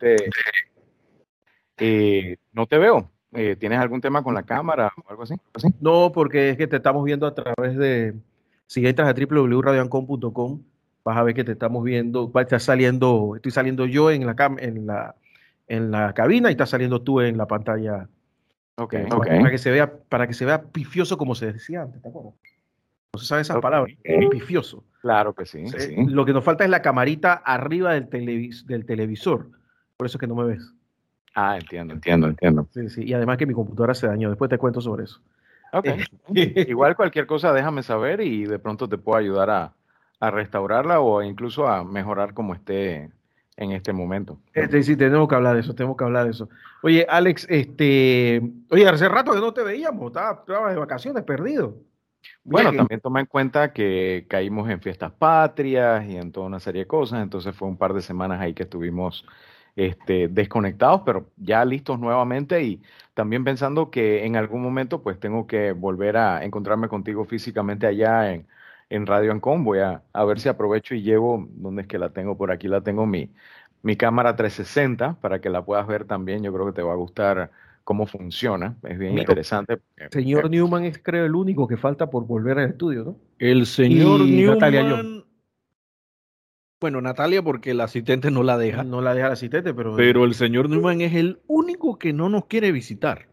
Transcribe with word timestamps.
realmente 0.00 0.30
eh, 1.78 2.36
no 2.52 2.66
te 2.66 2.78
veo. 2.78 3.10
Eh, 3.32 3.56
¿Tienes 3.56 3.78
algún 3.78 4.00
tema 4.00 4.22
con 4.22 4.34
la 4.34 4.42
cámara 4.42 4.92
o 5.04 5.10
algo 5.10 5.22
así? 5.22 5.34
No, 5.80 6.10
porque 6.12 6.50
es 6.50 6.56
que 6.56 6.66
te 6.66 6.76
estamos 6.76 7.04
viendo 7.04 7.26
a 7.26 7.34
través 7.34 7.76
de. 7.76 8.14
Si 8.66 8.86
entras 8.86 9.08
a 9.08 9.14
www.radioancom.com, 9.14 10.62
vas 11.04 11.16
a 11.16 11.22
ver 11.22 11.34
que 11.34 11.44
te 11.44 11.52
estamos 11.52 11.82
viendo. 11.84 12.30
Va 12.30 12.40
a 12.40 12.44
estar 12.44 12.60
saliendo, 12.60 13.34
estoy 13.36 13.52
saliendo 13.52 13.86
yo 13.86 14.10
en 14.10 14.26
la, 14.26 14.34
en 14.58 14.86
la, 14.86 15.14
en 15.68 15.90
la 15.90 16.12
cabina 16.12 16.48
y 16.50 16.52
está 16.52 16.66
saliendo 16.66 17.02
tú 17.02 17.20
en 17.20 17.36
la 17.36 17.46
pantalla. 17.46 18.08
Ok, 18.76 18.94
eh, 18.94 19.06
ok. 19.10 19.26
Para 19.26 19.50
que 19.50 19.58
se 19.58 19.70
vea, 19.70 19.92
para 20.08 20.26
que 20.26 20.34
se 20.34 20.44
vea 20.44 20.62
pifioso 20.62 21.16
como 21.16 21.34
se 21.34 21.52
decía 21.52 21.82
antes, 21.82 22.02
¿te 22.02 22.08
acuerdas? 22.08 22.34
No 23.12 23.18
se 23.18 23.26
sabe 23.26 23.42
esa 23.42 23.60
palabra, 23.60 23.92
pifioso. 24.30 24.84
Claro 25.02 25.34
que 25.34 25.44
sí. 25.44 25.66
Sí. 25.66 25.96
Lo 26.06 26.24
que 26.24 26.32
nos 26.32 26.44
falta 26.44 26.62
es 26.62 26.70
la 26.70 26.80
camarita 26.80 27.32
arriba 27.34 27.94
del, 27.94 28.08
televis- 28.08 28.64
del 28.66 28.86
televisor. 28.86 29.50
Por 30.00 30.06
eso 30.06 30.16
es 30.16 30.20
que 30.20 30.26
no 30.26 30.34
me 30.34 30.44
ves. 30.44 30.72
Ah, 31.34 31.58
entiendo, 31.58 31.92
entiendo, 31.92 32.26
entiendo. 32.26 32.66
Sí, 32.72 32.88
sí. 32.88 33.02
Y 33.04 33.12
además 33.12 33.36
que 33.36 33.44
mi 33.44 33.52
computadora 33.52 33.92
se 33.92 34.06
dañó. 34.06 34.30
Después 34.30 34.48
te 34.48 34.56
cuento 34.56 34.80
sobre 34.80 35.04
eso. 35.04 35.20
Ok. 35.74 35.88
Eh, 36.34 36.64
Igual 36.70 36.96
cualquier 36.96 37.26
cosa 37.26 37.52
déjame 37.52 37.82
saber 37.82 38.22
y 38.22 38.46
de 38.46 38.58
pronto 38.58 38.88
te 38.88 38.96
puedo 38.96 39.18
ayudar 39.18 39.50
a, 39.50 39.74
a 40.18 40.30
restaurarla 40.30 41.00
o 41.00 41.22
incluso 41.22 41.68
a 41.68 41.84
mejorar 41.84 42.32
como 42.32 42.54
esté 42.54 43.10
en 43.58 43.72
este 43.72 43.92
momento. 43.92 44.38
Este, 44.54 44.82
sí, 44.82 44.96
tenemos 44.96 45.28
que 45.28 45.34
hablar 45.34 45.52
de 45.52 45.60
eso, 45.60 45.74
tenemos 45.74 45.98
que 45.98 46.04
hablar 46.04 46.24
de 46.24 46.30
eso. 46.30 46.48
Oye, 46.82 47.06
Alex, 47.06 47.46
este, 47.50 48.40
oye, 48.70 48.88
hace 48.88 49.06
rato 49.06 49.32
que 49.32 49.40
no 49.40 49.52
te 49.52 49.62
veíamos, 49.62 50.06
estabas 50.06 50.38
estabas 50.38 50.72
de 50.72 50.80
vacaciones, 50.80 51.24
perdido. 51.24 51.76
Bueno, 52.42 52.70
que- 52.70 52.78
también 52.78 53.00
toma 53.02 53.20
en 53.20 53.26
cuenta 53.26 53.74
que 53.74 54.24
caímos 54.30 54.70
en 54.70 54.80
fiestas 54.80 55.12
patrias 55.12 56.06
y 56.06 56.16
en 56.16 56.32
toda 56.32 56.46
una 56.46 56.58
serie 56.58 56.82
de 56.84 56.86
cosas, 56.86 57.22
entonces 57.22 57.54
fue 57.54 57.68
un 57.68 57.76
par 57.76 57.92
de 57.92 58.00
semanas 58.00 58.40
ahí 58.40 58.54
que 58.54 58.62
estuvimos 58.62 59.26
este, 59.76 60.28
desconectados, 60.28 61.02
pero 61.04 61.30
ya 61.36 61.64
listos 61.64 61.98
nuevamente 61.98 62.62
y 62.62 62.82
también 63.14 63.44
pensando 63.44 63.90
que 63.90 64.24
en 64.24 64.36
algún 64.36 64.62
momento 64.62 65.02
pues 65.02 65.18
tengo 65.20 65.46
que 65.46 65.72
volver 65.72 66.16
a 66.16 66.44
encontrarme 66.44 66.88
contigo 66.88 67.24
físicamente 67.24 67.86
allá 67.86 68.32
en, 68.32 68.46
en 68.88 69.06
Radio 69.06 69.32
Ancon. 69.32 69.64
Voy 69.64 69.80
a, 69.80 70.02
a 70.12 70.24
ver 70.24 70.40
si 70.40 70.48
aprovecho 70.48 70.94
y 70.94 71.02
llevo, 71.02 71.46
¿dónde 71.50 71.82
es 71.82 71.88
que 71.88 71.98
la 71.98 72.10
tengo? 72.12 72.36
Por 72.36 72.50
aquí 72.50 72.68
la 72.68 72.82
tengo 72.82 73.06
mi, 73.06 73.30
mi 73.82 73.96
cámara 73.96 74.36
360 74.36 75.20
para 75.20 75.40
que 75.40 75.50
la 75.50 75.64
puedas 75.64 75.86
ver 75.86 76.04
también. 76.04 76.42
Yo 76.42 76.52
creo 76.52 76.66
que 76.66 76.72
te 76.72 76.82
va 76.82 76.92
a 76.92 76.96
gustar 76.96 77.50
cómo 77.84 78.06
funciona, 78.06 78.76
es 78.84 78.98
bien 78.98 79.14
Mira, 79.14 79.22
interesante. 79.22 79.80
Señor 80.10 80.50
Newman 80.50 80.84
es 80.84 80.98
creo 81.02 81.26
el 81.26 81.34
único 81.34 81.66
que 81.66 81.76
falta 81.76 82.08
por 82.10 82.26
volver 82.26 82.58
al 82.58 82.70
estudio, 82.70 83.04
¿no? 83.04 83.16
El 83.38 83.66
señor 83.66 84.20
Y 84.20 84.30
Newman. 84.30 85.09
Bueno, 86.80 87.00
Natalia, 87.02 87.42
porque 87.42 87.72
el 87.72 87.80
asistente 87.80 88.30
no 88.30 88.42
la 88.42 88.56
deja. 88.56 88.82
No 88.84 89.02
la 89.02 89.14
deja 89.14 89.26
el 89.26 89.32
asistente, 89.34 89.74
pero, 89.74 89.94
Pero 89.96 90.24
el 90.24 90.34
señor 90.34 90.70
Newman 90.70 91.02
es 91.02 91.14
el 91.14 91.40
único 91.46 91.98
que 91.98 92.12
no 92.12 92.28
nos 92.30 92.46
quiere 92.46 92.72
visitar. 92.72 93.26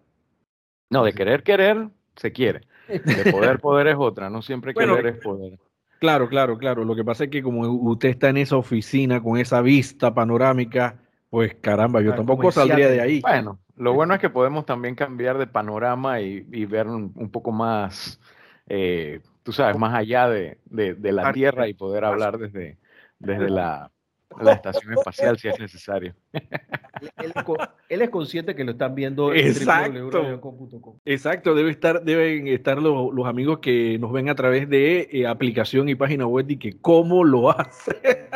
No, 0.89 1.04
de 1.04 1.14
querer, 1.14 1.44
querer, 1.44 1.89
se 2.16 2.31
quiere. 2.31 2.62
De 2.88 3.31
poder, 3.31 3.59
poder 3.62 3.88
es 3.88 3.95
otra. 3.98 4.30
No 4.30 4.42
siempre 4.42 4.73
Bueno, 4.73 4.95
querer 4.98 5.16
es 5.16 5.22
poder. 5.22 5.58
Claro, 6.00 6.28
claro, 6.28 6.58
claro. 6.58 6.84
Lo 6.84 6.95
que 6.95 7.04
pasa 7.06 7.23
es 7.23 7.30
que 7.30 7.42
como 7.42 7.62
usted 7.89 8.09
está 8.09 8.30
en 8.30 8.38
esa 8.38 8.58
oficina 8.58 9.22
con 9.22 9.38
esa 9.38 9.61
vista 9.61 10.14
panorámica, 10.14 11.00
pues 11.30 11.56
caramba, 11.56 12.02
yo 12.02 12.14
tampoco 12.14 12.52
saldría 12.52 12.89
de 12.89 13.02
ahí. 13.02 13.22
Bueno, 13.22 13.59
lo 13.78 13.94
bueno 13.94 14.14
es 14.14 14.20
que 14.20 14.30
podemos 14.30 14.66
también 14.66 14.95
cambiar 14.95 15.38
de 15.38 15.48
panorama 15.48 16.20
y, 16.22 16.45
y 16.52 16.66
ver 16.66 16.88
un, 16.88 17.14
un 17.16 17.30
poco 17.32 17.52
más, 17.52 18.20
eh, 18.67 19.22
tú 19.44 19.54
sabes, 19.54 19.78
más 19.78 19.94
allá 19.95 20.30
de, 20.30 20.58
de- 20.66 20.94
de 20.95 21.11
la. 21.14 21.32
Tierra 21.34 21.67
y 21.67 21.73
poder 21.73 22.06
hablar 22.06 22.38
desde, 22.38 22.78
desde 23.20 23.50
la, 23.50 23.92
la 24.40 24.52
estación 24.54 24.94
espacial 24.94 25.38
si 25.38 25.48
es 25.48 25.60
necesario. 25.60 26.14
él, 26.34 27.34
es 27.36 27.44
co- 27.44 27.58
él 27.90 28.02
es 28.02 28.10
consciente 28.10 28.56
que 28.56 28.64
lo 28.64 28.72
están 28.72 28.94
viendo 28.96 29.34
Exacto. 29.34 30.00
www.radioancon.com. 30.10 31.00
Exacto, 31.06 31.56
debe 31.56 31.72
estar, 31.72 32.04
deben 32.04 32.48
estar 32.48 32.82
lo- 32.82 33.12
los 33.12 33.26
amigos 33.28 33.60
que 33.60 33.98
nos 34.00 34.11
ven 34.11 34.30
a 34.30 34.36
través 34.36 34.70
de 34.70 35.08
eh, 35.11 35.28
aplicación 35.28 35.89
y 35.89 35.95
página 35.95 36.26
web 36.28 36.45
y 36.50 36.58
que 36.58 36.80
cómo 36.80 37.23
lo 37.23 37.50
hace. 37.52 38.28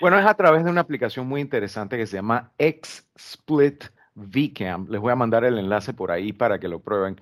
Bueno, 0.00 0.18
es 0.18 0.26
a 0.26 0.34
través 0.34 0.64
de 0.64 0.70
una 0.70 0.80
aplicación 0.82 1.26
muy 1.26 1.40
interesante 1.40 1.96
que 1.96 2.06
se 2.06 2.16
llama 2.16 2.52
XSplit 2.58 3.84
VCam. 4.14 4.86
Les 4.90 5.00
voy 5.00 5.10
a 5.12 5.16
mandar 5.16 5.44
el 5.44 5.58
enlace 5.58 5.92
por 5.92 6.10
ahí 6.12 6.32
para 6.32 6.58
que 6.58 6.68
lo 6.68 6.80
prueben. 6.80 7.20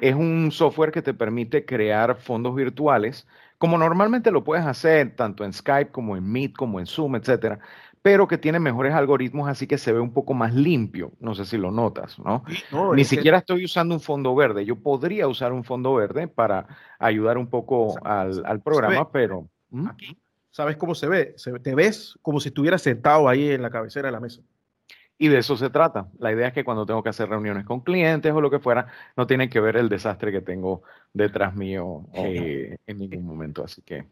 Es 0.00 0.14
un 0.14 0.50
software 0.52 0.92
que 0.92 1.02
te 1.02 1.14
permite 1.14 1.64
crear 1.64 2.16
fondos 2.16 2.54
virtuales, 2.54 3.26
como 3.58 3.76
normalmente 3.78 4.30
lo 4.30 4.44
puedes 4.44 4.64
hacer 4.64 5.14
tanto 5.16 5.44
en 5.44 5.52
Skype 5.52 5.90
como 5.90 6.16
en 6.16 6.24
Meet, 6.30 6.54
como 6.56 6.78
en 6.80 6.86
Zoom, 6.86 7.16
etcétera, 7.16 7.58
pero 8.00 8.28
que 8.28 8.38
tiene 8.38 8.60
mejores 8.60 8.94
algoritmos, 8.94 9.48
así 9.48 9.66
que 9.66 9.76
se 9.76 9.92
ve 9.92 9.98
un 10.00 10.12
poco 10.12 10.32
más 10.32 10.54
limpio. 10.54 11.12
No 11.20 11.34
sé 11.34 11.44
si 11.44 11.58
lo 11.58 11.70
notas, 11.72 12.18
¿no? 12.20 12.44
No, 12.70 12.94
Ni 12.94 13.02
que- 13.02 13.08
siquiera 13.08 13.38
estoy 13.38 13.64
usando 13.64 13.94
un 13.94 14.00
fondo 14.00 14.34
verde. 14.34 14.64
Yo 14.64 14.76
podría 14.76 15.26
usar 15.26 15.52
un 15.52 15.64
fondo 15.64 15.94
verde 15.94 16.28
para 16.28 16.66
ayudar 17.00 17.36
un 17.38 17.48
poco 17.48 17.94
al, 18.06 18.42
al 18.46 18.60
programa, 18.62 19.10
pero... 19.10 19.48
Aquí, 19.88 20.16
¿sabes 20.50 20.76
cómo 20.76 20.94
se 20.94 21.08
ve? 21.08 21.34
Se 21.36 21.50
ve- 21.52 21.60
te 21.60 21.74
ves 21.74 22.16
como 22.22 22.38
si 22.40 22.48
estuvieras 22.50 22.80
sentado 22.82 23.28
ahí 23.28 23.50
en 23.50 23.60
la 23.62 23.70
cabecera 23.70 24.08
de 24.08 24.12
la 24.12 24.20
mesa. 24.20 24.40
Y 25.18 25.28
de 25.28 25.38
eso 25.38 25.56
se 25.56 25.68
trata. 25.68 26.08
La 26.18 26.32
idea 26.32 26.48
es 26.48 26.52
que 26.54 26.64
cuando 26.64 26.86
tengo 26.86 27.02
que 27.02 27.08
hacer 27.08 27.28
reuniones 27.28 27.64
con 27.64 27.80
clientes 27.80 28.32
o 28.32 28.40
lo 28.40 28.50
que 28.50 28.60
fuera, 28.60 28.86
no 29.16 29.26
tienen 29.26 29.50
que 29.50 29.60
ver 29.60 29.76
el 29.76 29.88
desastre 29.88 30.30
que 30.30 30.40
tengo 30.40 30.82
detrás 31.12 31.56
mío 31.56 32.04
eh, 32.14 32.76
en 32.86 32.98
ningún 32.98 33.26
momento. 33.26 33.64
Así 33.64 33.82
que, 33.82 34.06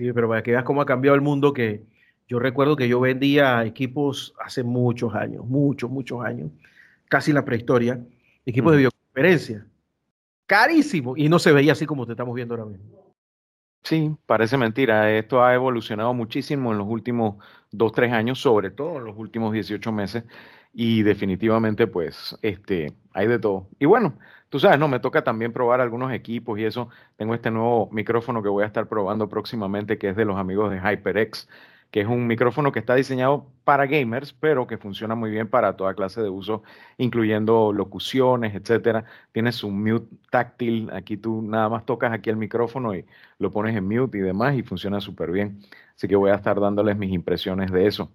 Sí, 0.00 0.12
pero 0.14 0.30
para 0.30 0.42
que 0.42 0.52
veas 0.52 0.64
cómo 0.64 0.80
ha 0.80 0.86
cambiado 0.86 1.14
el 1.14 1.20
mundo, 1.20 1.52
que 1.52 1.82
yo 2.26 2.38
recuerdo 2.38 2.74
que 2.74 2.88
yo 2.88 3.00
vendía 3.00 3.64
equipos 3.66 4.34
hace 4.42 4.62
muchos 4.62 5.14
años, 5.14 5.44
muchos, 5.44 5.90
muchos 5.90 6.24
años, 6.24 6.50
casi 7.08 7.34
la 7.34 7.44
prehistoria, 7.44 8.00
equipos 8.46 8.72
de 8.72 8.78
videoconferencia. 8.78 9.66
Carísimo. 10.46 11.18
Y 11.18 11.28
no 11.28 11.38
se 11.38 11.52
veía 11.52 11.72
así 11.72 11.84
como 11.86 12.06
te 12.06 12.12
estamos 12.12 12.34
viendo 12.34 12.54
ahora 12.54 12.66
mismo. 12.66 13.12
sí, 13.82 14.16
parece 14.24 14.56
mentira. 14.56 15.12
Esto 15.12 15.44
ha 15.44 15.54
evolucionado 15.54 16.14
muchísimo 16.14 16.72
en 16.72 16.78
los 16.78 16.88
últimos 16.88 17.36
dos, 17.72 17.92
tres 17.92 18.12
años, 18.12 18.40
sobre 18.40 18.70
todo 18.70 18.98
en 18.98 19.04
los 19.04 19.16
últimos 19.16 19.52
18 19.52 19.92
meses. 19.92 20.24
Y 20.72 21.02
definitivamente, 21.02 21.86
pues, 21.86 22.38
este, 22.42 22.94
hay 23.12 23.26
de 23.26 23.38
todo. 23.38 23.68
Y 23.78 23.86
bueno, 23.86 24.16
tú 24.48 24.60
sabes, 24.60 24.78
no, 24.78 24.88
me 24.88 25.00
toca 25.00 25.24
también 25.24 25.52
probar 25.52 25.80
algunos 25.80 26.12
equipos 26.12 26.58
y 26.58 26.64
eso. 26.64 26.88
Tengo 27.16 27.34
este 27.34 27.50
nuevo 27.50 27.88
micrófono 27.92 28.42
que 28.42 28.48
voy 28.48 28.62
a 28.64 28.66
estar 28.66 28.88
probando 28.88 29.28
próximamente, 29.28 29.98
que 29.98 30.10
es 30.10 30.16
de 30.16 30.24
los 30.24 30.36
amigos 30.36 30.70
de 30.70 30.78
HyperX, 30.80 31.48
que 31.90 32.00
es 32.02 32.06
un 32.06 32.26
micrófono 32.28 32.70
que 32.70 32.78
está 32.78 32.94
diseñado 32.94 33.46
para 33.64 33.86
gamers, 33.86 34.32
pero 34.32 34.66
que 34.68 34.78
funciona 34.78 35.16
muy 35.16 35.30
bien 35.30 35.48
para 35.48 35.76
toda 35.76 35.94
clase 35.94 36.22
de 36.22 36.28
uso, 36.28 36.62
incluyendo 36.98 37.72
locuciones, 37.72 38.54
etcétera. 38.54 39.04
Tiene 39.32 39.50
su 39.52 39.70
mute 39.70 40.06
táctil. 40.30 40.88
Aquí 40.92 41.16
tú 41.16 41.42
nada 41.42 41.68
más 41.68 41.84
tocas 41.84 42.12
aquí 42.12 42.30
el 42.30 42.36
micrófono 42.36 42.94
y 42.94 43.06
lo 43.38 43.50
pones 43.50 43.76
en 43.76 43.88
mute 43.88 44.18
y 44.18 44.20
demás, 44.20 44.54
y 44.56 44.62
funciona 44.62 45.00
súper 45.00 45.32
bien. 45.32 45.60
Así 46.00 46.08
que 46.08 46.16
voy 46.16 46.30
a 46.30 46.36
estar 46.36 46.58
dándoles 46.58 46.96
mis 46.96 47.12
impresiones 47.12 47.70
de 47.70 47.86
eso. 47.86 48.10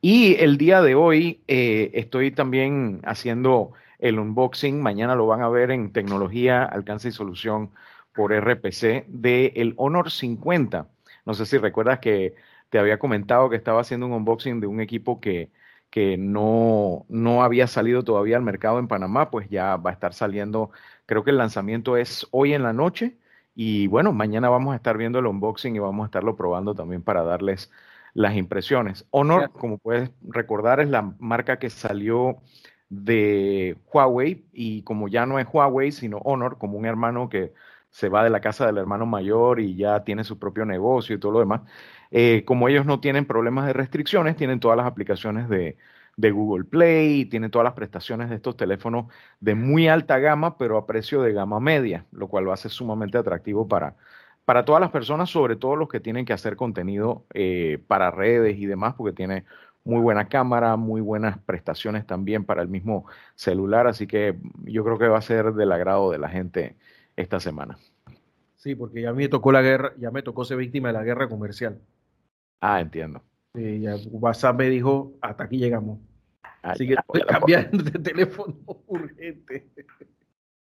Y 0.00 0.36
el 0.36 0.56
día 0.56 0.80
de 0.80 0.94
hoy 0.94 1.42
eh, 1.48 1.90
estoy 1.92 2.30
también 2.30 3.02
haciendo 3.04 3.72
el 3.98 4.18
unboxing. 4.18 4.80
Mañana 4.80 5.14
lo 5.14 5.26
van 5.26 5.42
a 5.42 5.50
ver 5.50 5.70
en 5.70 5.92
Tecnología, 5.92 6.64
Alcance 6.64 7.08
y 7.08 7.12
Solución 7.12 7.72
por 8.14 8.32
RPC 8.32 9.04
de 9.08 9.52
el 9.54 9.74
Honor 9.76 10.10
50. 10.10 10.88
No 11.26 11.34
sé 11.34 11.44
si 11.44 11.58
recuerdas 11.58 11.98
que 11.98 12.34
te 12.70 12.78
había 12.78 12.98
comentado 12.98 13.50
que 13.50 13.56
estaba 13.56 13.82
haciendo 13.82 14.06
un 14.06 14.14
unboxing 14.14 14.58
de 14.60 14.66
un 14.68 14.80
equipo 14.80 15.20
que, 15.20 15.50
que 15.90 16.16
no, 16.16 17.04
no 17.10 17.42
había 17.42 17.66
salido 17.66 18.02
todavía 18.02 18.38
al 18.38 18.44
mercado 18.44 18.78
en 18.78 18.88
Panamá, 18.88 19.30
pues 19.30 19.50
ya 19.50 19.76
va 19.76 19.90
a 19.90 19.92
estar 19.92 20.14
saliendo. 20.14 20.70
Creo 21.04 21.22
que 21.22 21.32
el 21.32 21.36
lanzamiento 21.36 21.98
es 21.98 22.26
hoy 22.30 22.54
en 22.54 22.62
la 22.62 22.72
noche. 22.72 23.18
Y 23.56 23.86
bueno, 23.86 24.12
mañana 24.12 24.50
vamos 24.50 24.74
a 24.74 24.76
estar 24.76 24.98
viendo 24.98 25.18
el 25.18 25.26
unboxing 25.26 25.74
y 25.74 25.78
vamos 25.78 26.04
a 26.04 26.06
estarlo 26.06 26.36
probando 26.36 26.74
también 26.74 27.02
para 27.02 27.22
darles 27.24 27.72
las 28.12 28.36
impresiones. 28.36 29.06
Honor, 29.10 29.50
como 29.50 29.78
puedes 29.78 30.10
recordar, 30.22 30.78
es 30.80 30.90
la 30.90 31.14
marca 31.18 31.58
que 31.58 31.70
salió 31.70 32.36
de 32.90 33.78
Huawei 33.92 34.44
y 34.52 34.82
como 34.82 35.08
ya 35.08 35.24
no 35.24 35.38
es 35.38 35.46
Huawei, 35.50 35.90
sino 35.90 36.18
Honor, 36.18 36.58
como 36.58 36.76
un 36.76 36.84
hermano 36.84 37.30
que 37.30 37.54
se 37.90 38.10
va 38.10 38.22
de 38.24 38.30
la 38.30 38.42
casa 38.42 38.66
del 38.66 38.76
hermano 38.76 39.06
mayor 39.06 39.58
y 39.60 39.74
ya 39.74 40.04
tiene 40.04 40.22
su 40.24 40.38
propio 40.38 40.66
negocio 40.66 41.16
y 41.16 41.18
todo 41.18 41.32
lo 41.32 41.40
demás. 41.40 41.62
Eh, 42.10 42.44
como 42.44 42.68
ellos 42.68 42.84
no 42.84 43.00
tienen 43.00 43.24
problemas 43.26 43.66
de 43.66 43.72
restricciones, 43.72 44.36
tienen 44.36 44.60
todas 44.60 44.76
las 44.76 44.86
aplicaciones 44.86 45.48
de, 45.48 45.78
de 46.16 46.30
Google 46.30 46.64
Play, 46.64 47.26
tienen 47.26 47.50
todas 47.50 47.64
las 47.64 47.74
prestaciones 47.74 48.30
de 48.30 48.36
estos 48.36 48.56
teléfonos 48.56 49.06
de 49.40 49.54
muy 49.54 49.88
alta 49.88 50.18
gama, 50.18 50.56
pero 50.58 50.78
a 50.78 50.86
precio 50.86 51.22
de 51.22 51.32
gama 51.32 51.60
media, 51.60 52.06
lo 52.10 52.28
cual 52.28 52.44
lo 52.44 52.52
hace 52.52 52.68
sumamente 52.68 53.18
atractivo 53.18 53.68
para, 53.68 53.96
para 54.44 54.64
todas 54.64 54.80
las 54.80 54.90
personas, 54.90 55.30
sobre 55.30 55.56
todo 55.56 55.76
los 55.76 55.88
que 55.88 56.00
tienen 56.00 56.24
que 56.24 56.32
hacer 56.32 56.56
contenido 56.56 57.26
eh, 57.34 57.78
para 57.86 58.10
redes 58.10 58.56
y 58.58 58.66
demás, 58.66 58.94
porque 58.94 59.14
tiene 59.14 59.44
muy 59.84 60.00
buena 60.00 60.28
cámara, 60.28 60.76
muy 60.76 61.00
buenas 61.00 61.38
prestaciones 61.38 62.06
también 62.06 62.44
para 62.44 62.62
el 62.62 62.68
mismo 62.68 63.06
celular, 63.34 63.86
así 63.86 64.06
que 64.06 64.36
yo 64.64 64.84
creo 64.84 64.98
que 64.98 65.08
va 65.08 65.18
a 65.18 65.22
ser 65.22 65.52
del 65.52 65.70
agrado 65.70 66.10
de 66.10 66.18
la 66.18 66.28
gente 66.28 66.76
esta 67.14 67.40
semana. 67.40 67.78
Sí, 68.56 68.74
porque 68.74 69.02
ya 69.02 69.12
me 69.12 69.28
tocó 69.28 69.52
la 69.52 69.62
guerra, 69.62 69.92
ya 69.98 70.10
me 70.10 70.22
tocó 70.22 70.44
ser 70.44 70.56
víctima 70.56 70.88
de 70.88 70.94
la 70.94 71.04
guerra 71.04 71.28
comercial. 71.28 71.78
Ah, 72.60 72.80
entiendo. 72.80 73.22
Sí, 73.56 73.80
ya 73.80 73.96
WhatsApp 74.10 74.58
me 74.58 74.68
dijo, 74.68 75.14
hasta 75.22 75.44
aquí 75.44 75.56
llegamos. 75.56 75.98
Así 76.60 76.86
que 76.86 76.94
estoy 76.94 77.22
cambiando 77.22 77.82
de 77.82 77.98
teléfono 77.98 78.54
urgente. 78.86 79.66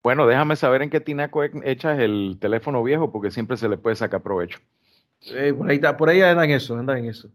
Bueno, 0.01 0.25
déjame 0.25 0.55
saber 0.55 0.81
en 0.81 0.89
qué 0.89 0.99
tinaco 0.99 1.43
e-, 1.43 1.51
echas 1.65 1.99
el 1.99 2.37
teléfono 2.41 2.81
viejo, 2.81 3.11
porque 3.11 3.29
siempre 3.29 3.57
se 3.57 3.69
le 3.69 3.77
puede 3.77 3.95
sacar 3.95 4.23
provecho. 4.23 4.57
Eh, 5.35 5.53
por, 5.55 5.69
ahí 5.69 5.75
está, 5.75 5.95
por 5.97 6.09
ahí 6.09 6.21
anda 6.21 6.45
en 6.45 6.51
eso, 6.51 6.75
anda 6.77 6.97
en 6.97 7.05
eso. 7.05 7.29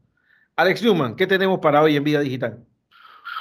Alex 0.57 0.83
Newman, 0.83 1.15
¿qué 1.15 1.29
tenemos 1.29 1.61
para 1.61 1.83
hoy 1.83 1.95
en 1.95 2.03
Vida 2.03 2.21
Digital? 2.21 2.65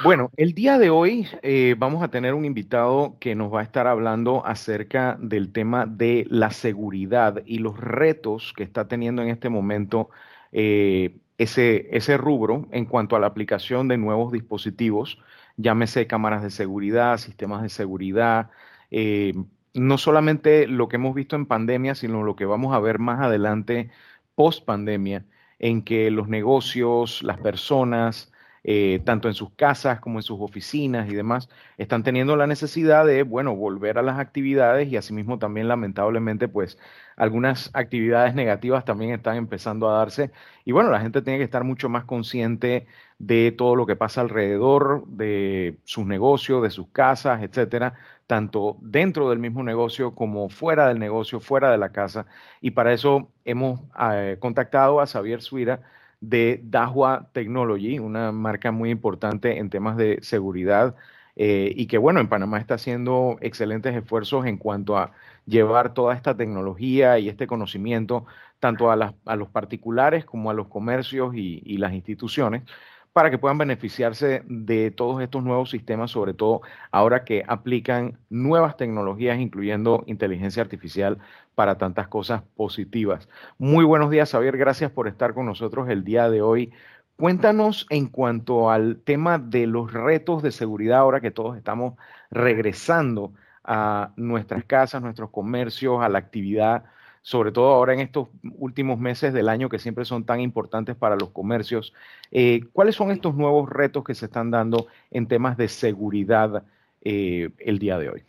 Bueno, 0.03 0.29
el 0.37 0.53
día 0.53 0.77
de 0.77 0.91
hoy 0.91 1.27
eh, 1.41 1.75
vamos 1.77 2.03
a 2.03 2.09
tener 2.09 2.35
un 2.35 2.45
invitado 2.45 3.17
que 3.19 3.33
nos 3.33 3.51
va 3.51 3.61
a 3.61 3.63
estar 3.63 3.87
hablando 3.87 4.45
acerca 4.45 5.17
del 5.19 5.51
tema 5.51 5.87
de 5.87 6.25
la 6.29 6.51
seguridad 6.51 7.41
y 7.45 7.59
los 7.59 7.79
retos 7.79 8.53
que 8.55 8.63
está 8.63 8.87
teniendo 8.87 9.21
en 9.21 9.29
este 9.29 9.49
momento 9.49 10.09
eh, 10.51 11.17
ese, 11.37 11.89
ese 11.95 12.17
rubro 12.17 12.67
en 12.71 12.85
cuanto 12.85 13.15
a 13.15 13.19
la 13.19 13.27
aplicación 13.27 13.87
de 13.87 13.97
nuevos 13.97 14.31
dispositivos, 14.31 15.19
llámese 15.57 16.07
cámaras 16.07 16.43
de 16.43 16.51
seguridad, 16.51 17.17
sistemas 17.17 17.61
de 17.63 17.69
seguridad, 17.69 18.51
eh, 18.91 19.33
no 19.73 19.97
solamente 19.97 20.67
lo 20.67 20.87
que 20.87 20.97
hemos 20.97 21.15
visto 21.15 21.35
en 21.35 21.45
pandemia, 21.45 21.95
sino 21.95 22.23
lo 22.23 22.35
que 22.35 22.45
vamos 22.45 22.75
a 22.75 22.79
ver 22.79 22.99
más 22.99 23.21
adelante 23.21 23.89
post 24.35 24.65
pandemia, 24.65 25.25
en 25.59 25.83
que 25.83 26.11
los 26.11 26.27
negocios, 26.27 27.23
las 27.23 27.39
personas, 27.39 28.32
eh, 28.63 29.01
tanto 29.03 29.27
en 29.27 29.33
sus 29.33 29.51
casas 29.51 29.99
como 29.99 30.19
en 30.19 30.23
sus 30.23 30.39
oficinas 30.39 31.09
y 31.09 31.15
demás, 31.15 31.49
están 31.77 32.03
teniendo 32.03 32.35
la 32.35 32.47
necesidad 32.47 33.05
de, 33.05 33.23
bueno, 33.23 33.55
volver 33.55 33.97
a 33.97 34.01
las 34.01 34.19
actividades 34.19 34.87
y 34.89 34.97
asimismo 34.97 35.39
también 35.39 35.67
lamentablemente, 35.67 36.47
pues 36.47 36.77
algunas 37.17 37.69
actividades 37.73 38.35
negativas 38.35 38.85
también 38.85 39.11
están 39.11 39.35
empezando 39.37 39.89
a 39.89 39.97
darse. 39.97 40.31
Y 40.65 40.71
bueno, 40.71 40.91
la 40.91 41.01
gente 41.01 41.21
tiene 41.21 41.39
que 41.39 41.45
estar 41.45 41.63
mucho 41.63 41.89
más 41.89 42.05
consciente 42.05 42.87
de 43.19 43.51
todo 43.51 43.75
lo 43.75 43.85
que 43.85 43.95
pasa 43.95 44.21
alrededor 44.21 45.05
de 45.07 45.77
sus 45.83 46.05
negocios, 46.05 46.63
de 46.63 46.69
sus 46.69 46.87
casas, 46.89 47.41
etcétera, 47.43 47.93
tanto 48.27 48.77
dentro 48.81 49.29
del 49.29 49.39
mismo 49.39 49.63
negocio 49.63 50.15
como 50.15 50.49
fuera 50.49 50.87
del 50.87 50.99
negocio, 50.99 51.39
fuera 51.39 51.71
de 51.71 51.77
la 51.77 51.91
casa. 51.91 52.25
Y 52.61 52.71
para 52.71 52.93
eso 52.93 53.31
hemos 53.45 53.81
eh, 53.99 54.37
contactado 54.39 54.99
a 55.01 55.07
Xavier 55.07 55.41
Suira, 55.41 55.81
de 56.23 56.61
Dahua 56.63 57.29
Technology, 57.33 57.99
una 57.99 58.31
marca 58.31 58.71
muy 58.71 58.89
importante 58.91 59.57
en 59.57 59.69
temas 59.69 59.97
de 59.97 60.19
seguridad 60.21 60.95
eh, 61.35 61.73
y 61.75 61.87
que 61.87 61.97
bueno, 61.97 62.21
en 62.21 62.29
Panamá 62.29 62.59
está 62.59 62.75
haciendo 62.75 63.37
excelentes 63.41 63.95
esfuerzos 63.95 64.45
en 64.45 64.57
cuanto 64.57 64.97
a 64.97 65.11
llevar 65.45 65.93
toda 65.93 66.15
esta 66.15 66.37
tecnología 66.37 67.19
y 67.19 67.27
este 67.27 67.47
conocimiento 67.47 68.25
tanto 68.59 68.89
a, 68.89 68.95
los 69.35 69.49
particulares 69.49 70.23
como 70.23 70.49
a 70.49 70.53
los 70.53 70.67
comercios 70.69 71.35
y 71.35 71.77
las 71.77 71.93
instituciones 71.93 72.63
para 73.13 73.29
que 73.29 73.37
puedan 73.37 73.59
beneficiarse 73.59 74.43
de 74.47 74.91
todos 74.91 75.21
estos 75.21 75.43
nuevos 75.43 75.69
sistemas, 75.69 76.11
sobre 76.11 76.33
todo 76.33 76.61
ahora 76.91 77.23
que 77.23 77.43
aplican 77.47 78.17
nuevas 78.29 78.75
tecnologías, 78.75 79.39
incluyendo 79.39 80.03
inteligencia 80.07 80.63
artificial, 80.63 81.19
para 81.55 81.77
tantas 81.77 82.07
cosas 82.07 82.41
positivas. 82.55 83.29
Muy 83.59 83.85
buenos 83.85 84.09
días, 84.09 84.31
Javier. 84.31 84.57
Gracias 84.57 84.91
por 84.91 85.07
estar 85.07 85.35
con 85.35 85.45
nosotros 85.45 85.87
el 85.89 86.03
día 86.03 86.29
de 86.29 86.41
hoy. 86.41 86.73
Cuéntanos 87.15 87.85
en 87.91 88.07
cuanto 88.07 88.71
al 88.71 88.99
tema 89.03 89.37
de 89.37 89.67
los 89.67 89.93
retos 89.93 90.41
de 90.41 90.51
seguridad 90.51 90.97
ahora 90.97 91.21
que 91.21 91.29
todos 91.29 91.55
estamos 91.55 91.93
regresando 92.31 93.33
a 93.63 94.11
nuestras 94.15 94.65
casas, 94.65 95.03
nuestros 95.03 95.29
comercios, 95.29 96.01
a 96.01 96.09
la 96.09 96.17
actividad 96.17 96.85
sobre 97.23 97.53
todo 97.53 97.73
ahora 97.73 97.93
en 97.93 98.01
estos 98.01 98.27
últimos 98.57 98.99
meses 98.99 99.33
del 99.33 99.47
año 99.47 99.69
que 99.69 99.79
siempre 99.79 100.03
son 100.03 100.25
tan 100.25 100.41
importantes 100.41 100.95
para 100.97 101.15
los 101.15 101.29
comercios. 101.29 101.93
Eh, 102.31 102.65
¿Cuáles 102.73 102.95
son 102.95 103.11
estos 103.11 103.33
nuevos 103.33 103.69
retos 103.69 104.03
que 104.03 104.13
se 104.13 104.25
están 104.25 104.51
dando 104.51 104.87
en 105.09 105.27
temas 105.27 105.55
de 105.55 105.69
seguridad 105.69 106.65
eh, 107.01 107.49
el 107.59 107.79
día 107.79 107.97
de 107.97 108.09
hoy? 108.09 108.23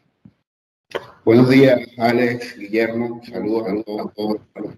Buenos 1.24 1.50
días, 1.50 1.80
Alex, 1.98 2.56
Guillermo. 2.56 3.20
Saludos, 3.24 3.66
a 3.68 4.12
todos 4.12 4.36
los 4.54 4.74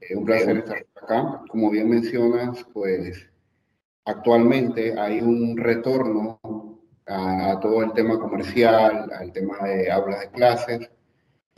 eh, 0.00 0.16
un 0.16 0.24
placer 0.24 0.58
estar 0.58 0.84
acá. 1.00 1.42
Como 1.48 1.70
bien 1.70 1.88
mencionas, 1.88 2.66
pues 2.72 3.30
actualmente 4.06 4.98
hay 4.98 5.20
un 5.20 5.56
retorno 5.56 6.40
a 7.06 7.58
todo 7.62 7.84
el 7.84 7.92
tema 7.92 8.18
comercial, 8.18 9.08
al 9.16 9.32
tema 9.32 9.56
de 9.60 9.88
aulas 9.88 10.20
de 10.20 10.30
clases 10.30 10.90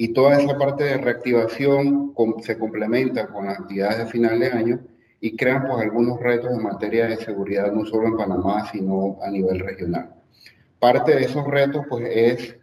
y 0.01 0.15
toda 0.15 0.41
esa 0.41 0.57
parte 0.57 0.85
de 0.85 0.97
reactivación 0.97 2.15
se 2.41 2.57
complementa 2.57 3.27
con 3.27 3.45
las 3.45 3.61
actividades 3.61 3.99
de 3.99 4.07
final 4.07 4.41
de 4.41 4.47
año 4.47 4.81
y 5.21 5.37
crean 5.37 5.67
pues 5.67 5.79
algunos 5.83 6.19
retos 6.21 6.51
en 6.53 6.63
materia 6.63 7.07
de 7.07 7.19
seguridad 7.19 7.71
no 7.71 7.85
solo 7.85 8.07
en 8.07 8.17
Panamá, 8.17 8.67
sino 8.73 9.19
a 9.23 9.31
nivel 9.31 9.59
regional. 9.59 10.15
Parte 10.79 11.15
de 11.15 11.25
esos 11.25 11.47
retos 11.47 11.85
pues 11.87 12.09
es 12.11 12.57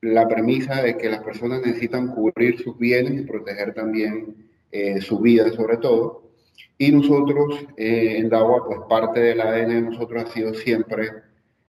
la 0.00 0.26
premisa 0.26 0.82
de 0.82 0.98
que 0.98 1.08
las 1.08 1.22
personas 1.22 1.60
necesitan 1.64 2.08
cubrir 2.08 2.58
sus 2.58 2.76
bienes 2.76 3.12
y 3.12 3.26
proteger 3.26 3.74
también 3.74 4.48
eh, 4.72 5.00
su 5.00 5.20
vida 5.20 5.52
sobre 5.52 5.76
todo. 5.76 6.32
Y 6.78 6.90
nosotros 6.90 7.64
eh, 7.76 8.16
en 8.16 8.28
DAWA 8.28 8.66
pues 8.66 8.80
parte 8.88 9.20
del 9.20 9.40
ADN 9.40 9.68
de 9.68 9.82
nosotros 9.82 10.24
ha 10.24 10.32
sido 10.34 10.52
siempre 10.52 11.10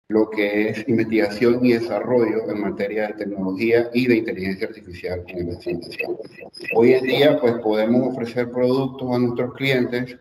lo 0.09 0.29
que 0.29 0.69
es 0.69 0.87
investigación 0.87 1.65
y 1.65 1.73
desarrollo 1.73 2.49
en 2.49 2.61
materia 2.61 3.07
de 3.07 3.13
tecnología 3.13 3.89
y 3.93 4.07
de 4.07 4.17
inteligencia 4.17 4.67
artificial 4.67 5.23
en 5.27 5.39
investigación. 5.39 6.17
Hoy 6.75 6.93
en 6.93 7.03
día, 7.05 7.39
pues 7.39 7.53
podemos 7.55 8.13
ofrecer 8.13 8.51
productos 8.51 9.15
a 9.15 9.19
nuestros 9.19 9.53
clientes 9.53 10.17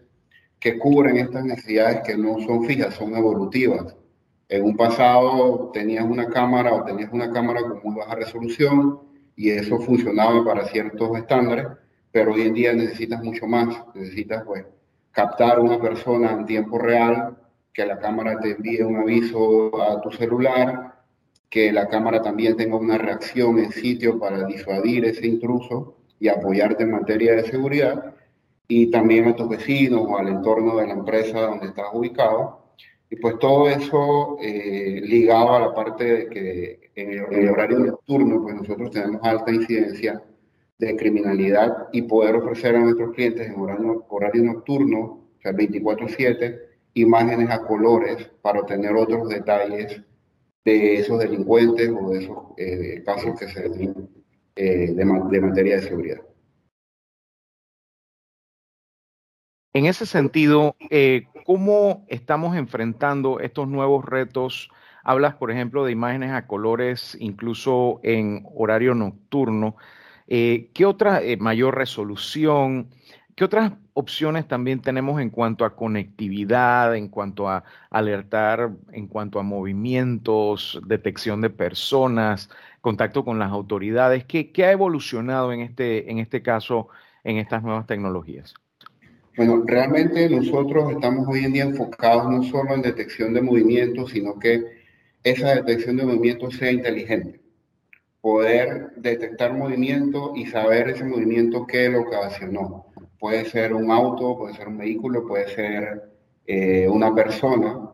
que 0.61 0.79
cubren 0.79 1.17
estas 1.17 1.45
necesidades 1.45 2.03
que 2.07 2.17
no 2.17 2.39
son 2.41 2.65
fijas, 2.65 2.95
son 2.95 3.17
evolutivas. 3.17 3.97
En 4.49 4.65
un 4.65 4.77
pasado 4.77 5.71
tenías 5.73 6.05
una 6.05 6.29
cámara 6.29 6.73
o 6.73 6.85
tenías 6.85 7.13
una 7.13 7.33
cámara 7.33 7.63
con 7.63 7.81
muy 7.83 7.97
baja 7.97 8.15
resolución 8.15 9.01
y 9.35 9.51
eso 9.51 9.81
funcionaba 9.81 10.45
para 10.45 10.67
ciertos 10.67 11.19
estándares, 11.19 11.67
pero 12.13 12.35
hoy 12.35 12.43
en 12.43 12.55
día 12.55 12.73
necesitas 12.73 13.23
mucho 13.25 13.47
más. 13.47 13.77
Necesitas 13.95 14.45
pues 14.45 14.65
captar 15.11 15.59
a 15.59 15.61
una 15.61 15.81
persona 15.81 16.31
en 16.31 16.47
tiempo 16.47 16.79
real 16.79 17.37
que 17.73 17.87
la 17.87 17.99
cámara 17.99 18.39
te 18.41 18.53
envíe 18.53 18.83
un 18.83 18.97
aviso 18.97 19.81
a 19.83 20.01
tu 20.01 20.11
celular, 20.11 20.95
que 21.49 21.73
la 21.73 21.89
cámara 21.89 22.23
también 22.23 22.57
tenga 22.57 22.77
una 22.77 22.99
reacción 22.99 23.59
en 23.59 23.73
sitio 23.73 24.19
para 24.19 24.45
disuadir 24.45 25.05
ese 25.05 25.27
intruso 25.27 25.97
y 26.19 26.29
apoyarte 26.29 26.85
en 26.85 26.93
materia 26.93 27.35
de 27.35 27.45
seguridad, 27.45 28.15
y 28.69 28.91
también 28.91 29.29
a 29.29 29.37
tus 29.37 29.49
vecinos 29.49 30.03
o 30.09 30.17
al 30.17 30.29
entorno 30.29 30.77
de 30.77 30.87
la 30.87 30.95
empresa 30.95 31.41
donde 31.43 31.67
estás 31.67 31.87
ubicado. 31.93 32.63
Y 33.11 33.17
pues 33.17 33.39
todo 33.39 33.69
eso 33.69 34.39
eh, 34.41 35.01
ligado 35.03 35.55
a 35.55 35.61
la 35.61 35.75
parte 35.75 36.05
de 36.05 36.29
que 36.29 36.91
en 36.95 37.11
el, 37.13 37.51
horario 37.51 37.79
nocturno, 37.81 38.43
pues 38.43 38.55
nosotros 38.55 38.91
tenemos 38.91 39.21
alta 39.23 39.51
incidencia 39.53 40.23
de 40.79 40.97
criminalidad 40.97 41.89
y 41.93 42.03
poder 42.03 42.37
ofrecer 42.37 42.77
a 42.77 42.81
nuestros 42.81 43.15
clientes 43.15 43.49
en 43.49 43.61
horario, 43.61 44.07
horario 44.09 44.43
nocturno, 44.43 44.99
o 45.01 45.41
sea, 45.43 45.53
24/7, 45.53 46.72
imágenes 46.95 47.51
a 47.51 47.65
colores 47.65 48.31
para 48.43 48.61
obtener 48.61 48.95
otros 48.95 49.29
detalles 49.29 50.03
de 50.65 50.95
esos 50.97 51.19
delincuentes 51.19 51.91
o 51.91 52.11
de 52.11 52.19
esos 52.25 52.39
eh, 52.57 53.03
casos 53.05 53.39
que 53.39 53.49
se 53.49 53.69
den 53.69 54.09
eh, 54.55 54.93
de, 54.93 55.05
materia 55.05 55.77
de 55.77 55.83
seguridad. 55.83 56.21
En 59.75 59.87
ese 59.87 60.05
sentido, 60.05 60.77
eh, 60.91 61.25
¿cómo 61.47 62.05
estamos 62.09 62.57
enfrentando 62.57 63.41
estos 63.41 63.67
nuevos 63.69 64.05
retos? 64.05 64.71
Hablas, 65.03 65.35
por 65.35 65.51
ejemplo, 65.51 65.85
de 65.85 65.93
imágenes 65.93 66.31
a 66.31 66.47
colores, 66.47 67.17
incluso 67.19 67.99
en 68.03 68.47
horario 68.55 68.95
nocturno. 68.95 69.77
¿Qué 70.29 70.87
otra 70.87 71.21
mayor 71.39 71.77
resolución? 71.77 72.89
¿Qué 73.43 73.47
otras 73.47 73.73
opciones 73.95 74.47
también 74.47 74.81
tenemos 74.81 75.21
en 75.21 75.29
cuanto 75.29 75.65
a 75.65 75.75
conectividad, 75.75 76.95
en 76.95 77.09
cuanto 77.09 77.49
a 77.49 77.65
alertar, 77.91 78.71
en 78.93 79.09
cuanto 79.09 79.41
a 79.41 79.43
movimientos, 79.43 80.81
detección 80.87 81.41
de 81.41 81.51
personas, 81.51 82.51
contacto 82.81 83.25
con 83.25 83.41
las 83.41 83.51
autoridades? 83.51 84.25
¿Qué, 84.27 84.53
ha 84.65 84.71
evolucionado 84.71 85.53
en 85.53 85.59
este, 85.59 86.09
en 86.09 86.21
este 86.21 86.41
caso, 86.41 86.87
en 87.25 87.39
estas 87.39 87.65
nuevas 87.65 87.89
tecnologías? 87.89 88.55
Bueno, 89.37 89.65
realmente 89.67 90.31
nosotros 90.31 90.93
estamos 90.93 91.27
hoy 91.27 91.45
en 91.45 91.53
día 91.53 91.65
enfocados 91.65 92.31
no 92.31 92.45
solo 92.45 92.75
en 92.75 92.83
detección 92.83 93.35
de 93.35 93.43
movimientos, 93.43 94.13
sino 94.13 94.39
que 94.39 94.63
esa 95.25 95.57
detección 95.57 95.97
de 95.97 96.07
movimientos 96.07 96.55
sea 96.55 96.71
inteligente. 96.71 97.41
Poder 98.21 98.93
detectar 98.95 99.53
movimiento 99.53 100.33
y 100.37 100.47
saber 100.47 100.91
ese 100.91 101.03
movimiento 101.03 101.67
qué 101.67 101.89
lo 101.89 102.03
ocasionó 102.03 102.92
puede 103.23 103.45
ser 103.45 103.73
un 103.73 103.89
auto, 103.93 104.37
puede 104.37 104.53
ser 104.55 104.67
un 104.67 104.79
vehículo, 104.79 105.25
puede 105.25 105.47
ser 105.47 106.11
eh, 106.45 106.89
una 106.89 107.15
persona 107.15 107.93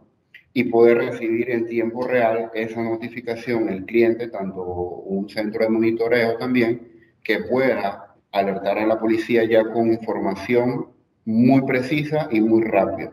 y 0.54 0.64
poder 0.64 0.96
recibir 0.96 1.50
en 1.50 1.66
tiempo 1.66 2.06
real 2.06 2.50
esa 2.54 2.82
notificación 2.82 3.68
el 3.68 3.84
cliente, 3.84 4.28
tanto 4.28 4.62
un 4.62 5.28
centro 5.28 5.62
de 5.62 5.68
monitoreo 5.68 6.38
también, 6.38 7.12
que 7.22 7.40
pueda 7.40 8.16
alertar 8.32 8.78
a 8.78 8.86
la 8.86 8.98
policía 8.98 9.44
ya 9.44 9.70
con 9.70 9.92
información 9.92 10.86
muy 11.26 11.60
precisa 11.60 12.28
y 12.30 12.40
muy 12.40 12.62
rápida. 12.64 13.12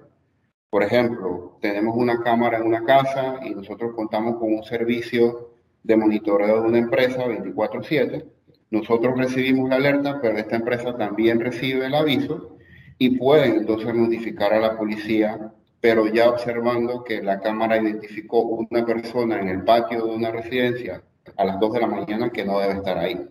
Por 0.70 0.84
ejemplo, 0.84 1.58
tenemos 1.60 1.98
una 1.98 2.24
cámara 2.24 2.60
en 2.60 2.64
una 2.68 2.86
casa 2.86 3.42
y 3.44 3.54
nosotros 3.54 3.94
contamos 3.94 4.38
con 4.38 4.54
un 4.54 4.64
servicio 4.64 5.50
de 5.84 5.98
monitoreo 5.98 6.62
de 6.62 6.68
una 6.70 6.78
empresa 6.78 7.28
24/7. 7.28 8.35
Nosotros 8.72 9.18
recibimos 9.18 9.70
la 9.70 9.76
alerta, 9.76 10.20
pero 10.22 10.38
esta 10.38 10.56
empresa 10.56 10.98
también 10.98 11.40
recibe 11.40 11.86
el 11.86 11.96
aviso 11.96 12.58
y 12.98 13.18
pueden 13.18 13.58
entonces 13.58 13.94
notificar 13.94 14.54
a 14.54 14.60
la 14.60 14.78
policía, 14.78 15.54
pero 15.82 16.08
ya 16.08 16.30
observando 16.30 17.04
que 17.04 17.22
la 17.22 17.40
cámara 17.40 17.78
identificó 17.78 18.42
una 18.42 18.86
persona 18.86 19.40
en 19.40 19.50
el 19.50 19.64
patio 19.64 20.06
de 20.06 20.16
una 20.16 20.32
residencia 20.32 21.04
a 21.38 21.46
las 21.46 21.60
2 21.60 21.74
de 21.74 21.80
la 21.80 21.88
mañana 21.88 22.30
que 22.32 22.46
no 22.46 22.60
debe 22.60 22.74
estar 22.74 22.98
ahí. 22.98 23.28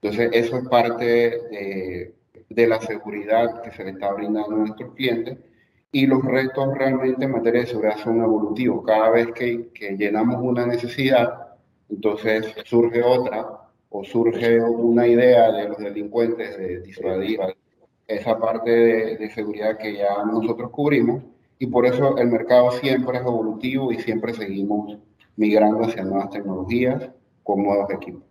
Entonces, 0.00 0.30
eso 0.32 0.56
es 0.56 0.68
parte 0.68 1.04
de, 1.04 2.14
de 2.48 2.66
la 2.66 2.80
seguridad 2.80 3.62
que 3.62 3.70
se 3.70 3.84
le 3.84 3.90
está 3.90 4.12
brindando 4.12 4.54
a 4.54 4.58
nuestros 4.58 4.94
clientes 4.94 5.38
y 5.92 6.06
los 6.06 6.24
retos 6.24 6.76
realmente 6.76 7.24
en 7.24 7.32
materia 7.32 7.60
de 7.60 7.66
seguridad 7.66 7.98
son 8.02 8.22
evolutivos. 8.22 8.84
Cada 8.84 9.10
vez 9.10 9.28
que, 9.32 9.68
que 9.74 9.96
llenamos 9.96 10.40
una 10.42 10.66
necesidad, 10.66 11.56
entonces 11.88 12.46
surge 12.64 13.02
otra 13.02 13.61
o 13.92 14.02
surge 14.04 14.60
una 14.60 15.06
idea 15.06 15.52
de 15.52 15.68
los 15.68 15.78
delincuentes 15.78 16.56
de 16.56 16.80
disuadir 16.80 17.38
esa 18.06 18.38
parte 18.38 18.70
de, 18.70 19.16
de, 19.18 19.30
seguridad 19.30 19.78
que 19.78 19.94
ya 19.94 20.24
nosotros 20.24 20.70
cubrimos 20.70 21.22
y 21.58 21.66
por 21.66 21.86
eso 21.86 22.16
el 22.16 22.28
mercado 22.28 22.70
siempre 22.72 23.18
es 23.18 23.24
evolutivo 23.24 23.92
y 23.92 23.98
siempre 23.98 24.32
seguimos 24.32 24.98
migrando 25.36 25.84
hacia 25.84 26.04
nuevas 26.04 26.30
tecnologías 26.30 27.10
con 27.42 27.62
nuevos 27.62 27.90
equipos. 27.90 28.22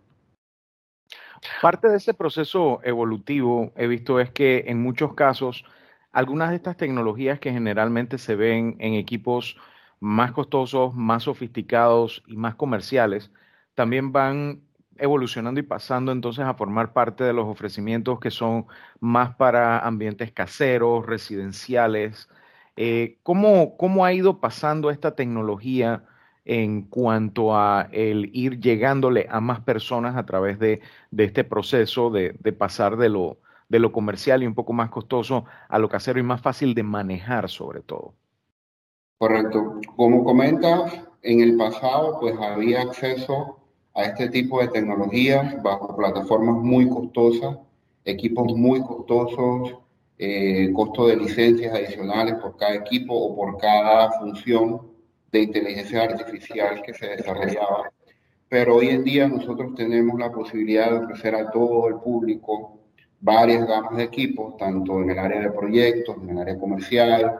Parte 1.60 1.88
de 1.88 1.96
ese 1.96 2.14
proceso 2.14 2.80
evolutivo 2.82 3.72
he 3.76 3.86
visto 3.86 4.20
es 4.20 4.30
que 4.30 4.64
en 4.66 4.82
muchos 4.82 5.14
casos 5.14 5.64
algunas 6.12 6.50
de 6.50 6.56
estas 6.56 6.76
tecnologías 6.76 7.40
que 7.40 7.52
generalmente 7.52 8.18
se 8.18 8.34
ven 8.34 8.76
en 8.80 8.94
equipos 8.94 9.56
más 10.00 10.32
costosos, 10.32 10.94
más 10.94 11.22
sofisticados 11.22 12.22
y 12.26 12.36
más 12.36 12.56
comerciales, 12.56 13.30
también 13.74 14.12
van 14.12 14.62
evolucionando 14.98 15.60
y 15.60 15.62
pasando 15.64 16.12
entonces 16.12 16.44
a 16.44 16.54
formar 16.54 16.92
parte 16.92 17.24
de 17.24 17.32
los 17.32 17.46
ofrecimientos 17.46 18.20
que 18.20 18.30
son 18.30 18.66
más 19.00 19.34
para 19.36 19.78
ambientes 19.80 20.32
caseros, 20.32 21.06
residenciales. 21.06 22.28
Eh, 22.76 23.18
¿cómo, 23.22 23.76
¿Cómo 23.76 24.04
ha 24.04 24.12
ido 24.12 24.40
pasando 24.40 24.90
esta 24.90 25.14
tecnología 25.14 26.04
en 26.44 26.82
cuanto 26.82 27.56
a 27.56 27.88
el 27.92 28.30
ir 28.32 28.60
llegándole 28.60 29.26
a 29.30 29.40
más 29.40 29.60
personas 29.60 30.16
a 30.16 30.26
través 30.26 30.58
de, 30.58 30.80
de 31.10 31.24
este 31.24 31.44
proceso 31.44 32.10
de, 32.10 32.34
de 32.40 32.52
pasar 32.52 32.96
de 32.96 33.08
lo, 33.08 33.38
de 33.68 33.78
lo 33.78 33.92
comercial 33.92 34.42
y 34.42 34.46
un 34.46 34.54
poco 34.54 34.72
más 34.72 34.90
costoso 34.90 35.44
a 35.68 35.78
lo 35.78 35.88
casero 35.88 36.18
y 36.20 36.22
más 36.22 36.40
fácil 36.40 36.74
de 36.74 36.82
manejar 36.82 37.48
sobre 37.48 37.80
todo. 37.80 38.14
Correcto. 39.18 39.80
Como 39.96 40.24
comentas, 40.24 41.00
en 41.22 41.40
el 41.40 41.56
pasado 41.56 42.18
pues 42.20 42.34
había 42.38 42.82
acceso 42.82 43.61
a 43.94 44.04
este 44.04 44.28
tipo 44.28 44.60
de 44.60 44.68
tecnologías 44.68 45.62
bajo 45.62 45.96
plataformas 45.96 46.56
muy 46.56 46.88
costosas, 46.88 47.58
equipos 48.04 48.54
muy 48.54 48.80
costosos, 48.82 49.76
eh, 50.18 50.70
costo 50.72 51.08
de 51.08 51.16
licencias 51.16 51.74
adicionales 51.74 52.34
por 52.36 52.56
cada 52.56 52.74
equipo 52.74 53.14
o 53.14 53.34
por 53.34 53.58
cada 53.58 54.10
función 54.12 54.80
de 55.30 55.42
inteligencia 55.42 56.02
artificial 56.02 56.82
que 56.82 56.94
se 56.94 57.08
desarrollaba. 57.08 57.90
Pero 58.48 58.76
hoy 58.76 58.90
en 58.90 59.02
día 59.02 59.28
nosotros 59.28 59.74
tenemos 59.74 60.18
la 60.18 60.30
posibilidad 60.30 60.90
de 60.90 60.98
ofrecer 60.98 61.34
a 61.34 61.50
todo 61.50 61.88
el 61.88 61.96
público 61.96 62.78
varias 63.20 63.66
gamas 63.66 63.96
de 63.96 64.04
equipos, 64.04 64.56
tanto 64.56 65.00
en 65.00 65.10
el 65.10 65.18
área 65.18 65.40
de 65.40 65.50
proyectos, 65.50 66.16
en 66.22 66.30
el 66.30 66.38
área 66.38 66.58
comercial, 66.58 67.38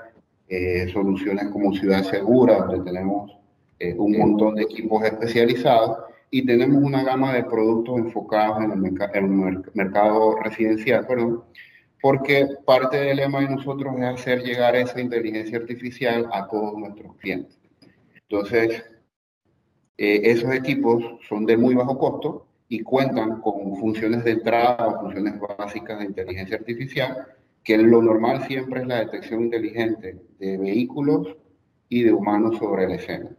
eh, 0.49 0.88
soluciones 0.92 1.49
como 1.49 1.75
Ciudad 1.75 2.02
Segura, 2.04 2.59
donde 2.59 2.90
tenemos 2.90 3.37
eh, 3.78 3.94
un 3.99 4.16
montón 4.16 4.54
de 4.54 4.62
equipos 4.62 5.04
especializados, 5.04 5.99
y 6.35 6.47
tenemos 6.47 6.83
una 6.83 7.05
gama 7.05 7.35
de 7.35 7.45
productos 7.45 7.99
enfocados 7.99 8.65
en 8.65 8.73
el, 8.73 9.62
mercado 9.75 10.35
residencial, 10.43 11.07
perdón, 11.07 11.45
porque 12.01 12.49
parte 12.65 12.97
del 12.97 13.19
lema 13.19 13.41
de 13.41 13.51
nosotros 13.51 13.95
es 13.99 14.05
hacer 14.05 14.43
llegar 14.43 14.75
esa 14.75 14.99
inteligencia 14.99 15.59
artificial 15.59 16.27
a 16.33 16.49
todos 16.49 16.79
nuestros 16.79 17.17
clientes. 17.17 17.61
Entonces, 18.31 18.83
eh, 19.99 20.23
esos 20.25 20.55
equipos 20.55 21.05
son 21.29 21.45
de 21.45 21.59
muy 21.59 21.75
bajo 21.75 21.99
costo 21.99 22.47
y 22.67 22.81
cuentan 22.81 23.43
con 23.43 23.77
funciones 23.77 24.25
de 24.25 24.31
entrada 24.31 24.89
o 24.89 25.01
funciones 25.03 25.35
básicas 25.59 25.99
de 25.99 26.07
inteligencia 26.07 26.57
artificial, 26.57 27.27
que 27.62 27.77
lo 27.77 28.01
normal 28.01 28.47
siempre 28.47 28.81
es 28.81 28.87
la 28.87 29.01
detección 29.01 29.43
inteligente 29.43 30.19
de 30.39 30.57
vehículos 30.57 31.37
y 31.91 32.05
de 32.05 32.12
humanos 32.15 32.57
sobre 32.57 32.89
la 32.89 32.95
escena. 32.95 33.37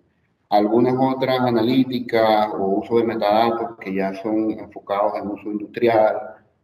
Algunas 0.53 0.93
otras 0.99 1.39
analíticas 1.39 2.47
o 2.53 2.81
uso 2.81 2.99
de 2.99 3.05
metadatos 3.05 3.75
que 3.79 3.91
ya 3.91 4.13
son 4.13 4.51
enfocados 4.51 5.13
en 5.15 5.27
uso 5.27 5.51
industrial 5.51 6.15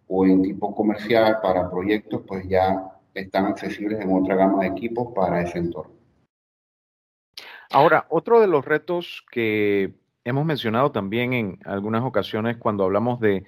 o 0.08 0.28
en 0.28 0.44
tipo 0.44 0.76
comercial 0.76 1.40
para 1.42 1.72
proyectos, 1.72 2.22
pues 2.28 2.48
ya 2.48 2.84
están 3.16 3.48
accesibles 3.48 4.00
en 4.00 4.16
otra 4.16 4.36
gama 4.36 4.62
de 4.62 4.68
equipos 4.68 5.12
para 5.16 5.42
ese 5.42 5.58
entorno. 5.58 5.96
Ahora, 7.72 8.06
otro 8.10 8.40
de 8.40 8.46
los 8.46 8.64
retos 8.64 9.26
que 9.32 9.96
hemos 10.24 10.46
mencionado 10.46 10.92
también 10.92 11.34
en 11.34 11.60
algunas 11.66 12.04
ocasiones 12.04 12.58
cuando 12.58 12.84
hablamos 12.84 13.20
de 13.20 13.44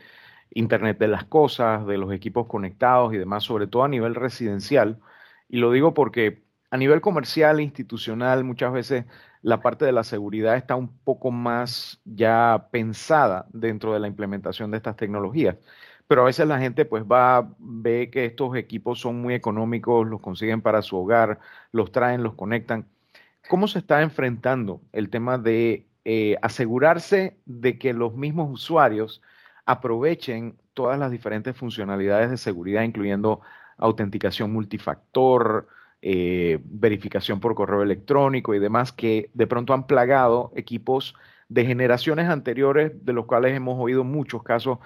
Internet 0.49 0.97
de 0.97 1.07
las 1.07 1.25
Cosas, 1.25 1.85
de 1.85 1.99
los 1.99 2.11
equipos 2.11 2.47
conectados 2.47 3.13
y 3.13 3.19
demás, 3.19 3.43
sobre 3.43 3.67
todo 3.67 3.83
a 3.83 3.87
nivel 3.87 4.15
residencial, 4.15 4.97
y 5.47 5.57
lo 5.57 5.71
digo 5.71 5.93
porque 5.93 6.41
a 6.71 6.77
nivel 6.77 6.99
comercial 6.99 7.59
institucional 7.59 8.43
muchas 8.43 8.73
veces 8.73 9.05
la 9.41 9.61
parte 9.61 9.85
de 9.85 9.91
la 9.91 10.03
seguridad 10.03 10.55
está 10.55 10.75
un 10.75 10.89
poco 10.99 11.31
más 11.31 11.99
ya 12.05 12.67
pensada 12.71 13.47
dentro 13.53 13.93
de 13.93 13.99
la 13.99 14.07
implementación 14.07 14.71
de 14.71 14.77
estas 14.77 14.95
tecnologías. 14.95 15.57
Pero 16.07 16.23
a 16.23 16.25
veces 16.25 16.47
la 16.47 16.59
gente 16.59 16.85
pues 16.85 17.03
va, 17.05 17.53
ve 17.59 18.09
que 18.11 18.25
estos 18.25 18.55
equipos 18.55 18.99
son 18.99 19.21
muy 19.21 19.33
económicos, 19.33 20.07
los 20.07 20.21
consiguen 20.21 20.61
para 20.61 20.81
su 20.81 20.97
hogar, 20.97 21.39
los 21.71 21.91
traen, 21.91 22.23
los 22.23 22.35
conectan 22.35 22.87
¿Cómo 23.49 23.67
se 23.67 23.79
está 23.79 24.01
enfrentando 24.01 24.81
el 24.93 25.09
tema 25.09 25.37
de 25.37 25.87
eh, 26.05 26.37
asegurarse 26.41 27.37
de 27.45 27.77
que 27.77 27.93
los 27.93 28.15
mismos 28.15 28.49
usuarios 28.51 29.21
aprovechen 29.65 30.57
todas 30.73 30.97
las 30.97 31.11
diferentes 31.11 31.55
funcionalidades 31.57 32.29
de 32.29 32.37
seguridad, 32.37 32.83
incluyendo 32.83 33.41
autenticación 33.77 34.53
multifactor, 34.53 35.67
eh, 36.01 36.59
verificación 36.63 37.39
por 37.39 37.53
correo 37.53 37.83
electrónico 37.83 38.55
y 38.55 38.59
demás, 38.59 38.91
que 38.91 39.29
de 39.33 39.45
pronto 39.45 39.73
han 39.73 39.85
plagado 39.85 40.51
equipos 40.55 41.13
de 41.47 41.65
generaciones 41.65 42.29
anteriores, 42.29 42.93
de 43.05 43.13
los 43.13 43.25
cuales 43.25 43.55
hemos 43.55 43.77
oído 43.77 44.03
muchos 44.03 44.41
casos, 44.41 44.79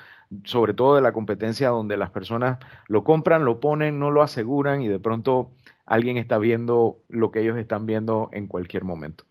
sobre 0.44 0.74
todo 0.74 0.96
de 0.96 1.02
la 1.02 1.14
competencia, 1.14 1.70
donde 1.70 1.96
las 1.96 2.10
personas 2.10 2.58
lo 2.88 3.04
compran, 3.04 3.46
lo 3.46 3.60
ponen, 3.60 4.00
no 4.00 4.12
lo 4.12 4.24
aseguran 4.24 4.82
y 4.82 4.88
de 4.88 5.00
pronto 5.00 5.52
alguien 5.86 6.18
está 6.18 6.38
viendo 6.38 6.98
lo 7.08 7.32
que 7.32 7.42
ellos 7.42 7.58
están 7.58 7.86
viendo 7.86 8.30
en 8.34 8.48
cualquier 8.48 8.84
momento. 8.84 9.24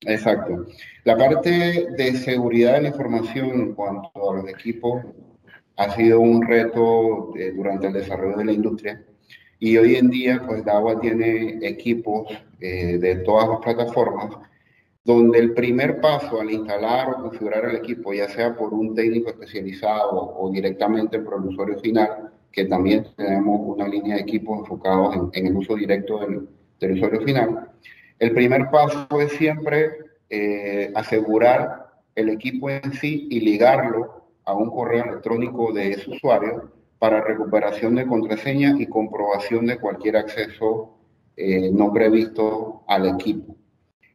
Exacto. 0.00 0.66
La 1.04 1.16
parte 1.16 1.86
de 1.96 2.12
seguridad 2.14 2.74
de 2.74 2.82
la 2.82 2.88
información 2.88 3.50
en 3.50 3.74
cuanto 3.74 4.10
a 4.30 4.36
los 4.36 4.48
equipos 4.48 5.04
ha 5.76 5.90
sido 5.90 6.20
un 6.20 6.42
reto 6.46 7.36
eh, 7.36 7.52
durante 7.52 7.86
el 7.86 7.92
desarrollo 7.92 8.36
de 8.36 8.44
la 8.44 8.52
industria 8.52 9.02
y 9.58 9.76
hoy 9.76 9.96
en 9.96 10.10
día 10.10 10.42
pues 10.46 10.64
DAWA 10.64 11.00
tiene 11.00 11.58
equipos 11.62 12.28
eh, 12.60 12.98
de 12.98 13.16
todas 13.16 13.48
las 13.48 13.58
plataformas 13.60 14.36
donde 15.08 15.38
el 15.38 15.54
primer 15.54 16.02
paso 16.02 16.38
al 16.38 16.50
instalar 16.50 17.08
o 17.08 17.22
configurar 17.22 17.64
el 17.64 17.76
equipo, 17.76 18.12
ya 18.12 18.28
sea 18.28 18.54
por 18.54 18.74
un 18.74 18.94
técnico 18.94 19.30
especializado 19.30 20.36
o 20.36 20.50
directamente 20.50 21.18
por 21.18 21.40
el 21.40 21.48
usuario 21.48 21.78
final, 21.78 22.30
que 22.52 22.66
también 22.66 23.06
tenemos 23.16 23.58
una 23.64 23.88
línea 23.88 24.16
de 24.16 24.20
equipos 24.20 24.58
enfocados 24.58 25.30
en, 25.32 25.46
el 25.46 25.56
uso 25.56 25.76
directo 25.76 26.18
del, 26.18 26.92
usuario 26.92 27.22
final. 27.22 27.70
El 28.18 28.32
primer 28.32 28.70
paso 28.70 29.08
es 29.18 29.32
siempre 29.32 29.92
eh, 30.28 30.92
asegurar 30.94 31.86
el 32.14 32.28
equipo 32.28 32.68
en 32.68 32.92
sí 32.92 33.28
y 33.30 33.40
ligarlo 33.40 34.26
a 34.44 34.52
un 34.52 34.68
correo 34.68 35.04
electrónico 35.04 35.72
de 35.72 35.92
ese 35.92 36.10
usuario 36.10 36.70
para 36.98 37.20
recuperación 37.20 37.94
de 37.94 38.06
contraseña 38.06 38.74
y 38.78 38.86
comprobación 38.86 39.66
de 39.66 39.78
cualquier 39.78 40.16
acceso 40.16 40.94
eh, 41.36 41.70
no 41.70 41.92
previsto 41.92 42.82
al 42.88 43.08
equipo. 43.08 43.54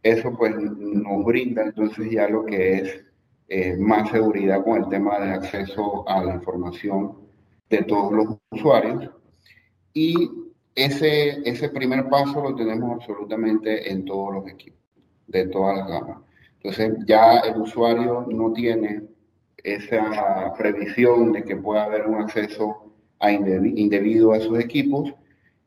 Eso 0.02 0.36
pues 0.38 0.54
nos 0.56 1.24
brinda 1.24 1.64
entonces 1.64 2.12
ya 2.12 2.28
lo 2.28 2.46
que 2.46 2.74
es 2.76 3.06
eh, 3.48 3.78
más 3.78 4.10
seguridad 4.10 4.64
con 4.64 4.84
el 4.84 4.90
tema 4.90 5.20
de 5.20 5.32
acceso 5.32 6.08
a 6.10 6.22
la 6.24 6.36
información 6.36 7.18
de 7.70 7.84
todos 7.84 8.12
los 8.12 8.38
usuarios. 8.52 9.10
Y 9.94 10.30
ese, 10.76 11.48
ese 11.50 11.70
primer 11.70 12.10
paso 12.10 12.42
lo 12.42 12.56
tenemos 12.56 12.92
absolutamente 12.92 13.90
en 13.90 14.04
todos 14.04 14.34
los 14.34 14.48
equipos, 14.48 14.80
de 15.28 15.48
todas 15.48 15.78
las 15.78 15.88
gamas. 15.88 16.18
Entonces 16.58 16.98
ya 17.06 17.40
el 17.40 17.62
usuario 17.62 18.26
no 18.30 18.52
tiene 18.52 19.04
esa 19.64 20.54
previsión 20.58 21.32
de 21.32 21.44
que 21.44 21.56
pueda 21.56 21.86
haber 21.86 22.08
un 22.08 22.22
acceso 22.22 22.92
a 23.20 23.32
indebido 23.32 24.34
a 24.34 24.40
sus 24.40 24.60
equipos 24.60 25.14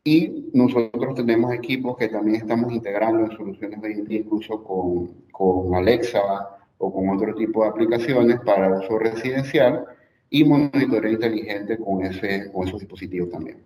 Y 0.03 0.49
nosotros 0.53 1.15
tenemos 1.15 1.53
equipos 1.53 1.97
que 1.97 2.07
también 2.07 2.37
estamos 2.37 2.71
integrando 2.71 3.25
en 3.25 3.31
soluciones 3.35 3.81
de 3.81 4.15
incluso 4.15 4.63
con, 4.63 5.07
con 5.31 5.75
Alexa 5.75 6.21
o 6.77 6.93
con 6.93 7.09
otro 7.09 7.35
tipo 7.35 7.63
de 7.63 7.69
aplicaciones 7.69 8.39
para 8.41 8.79
uso 8.79 8.99
residencial 8.99 9.85
y 10.29 10.43
monitoreo 10.43 11.11
inteligente 11.11 11.77
con, 11.77 12.05
ese, 12.05 12.51
con 12.51 12.67
esos 12.67 12.79
dispositivos 12.79 13.31
también. 13.31 13.57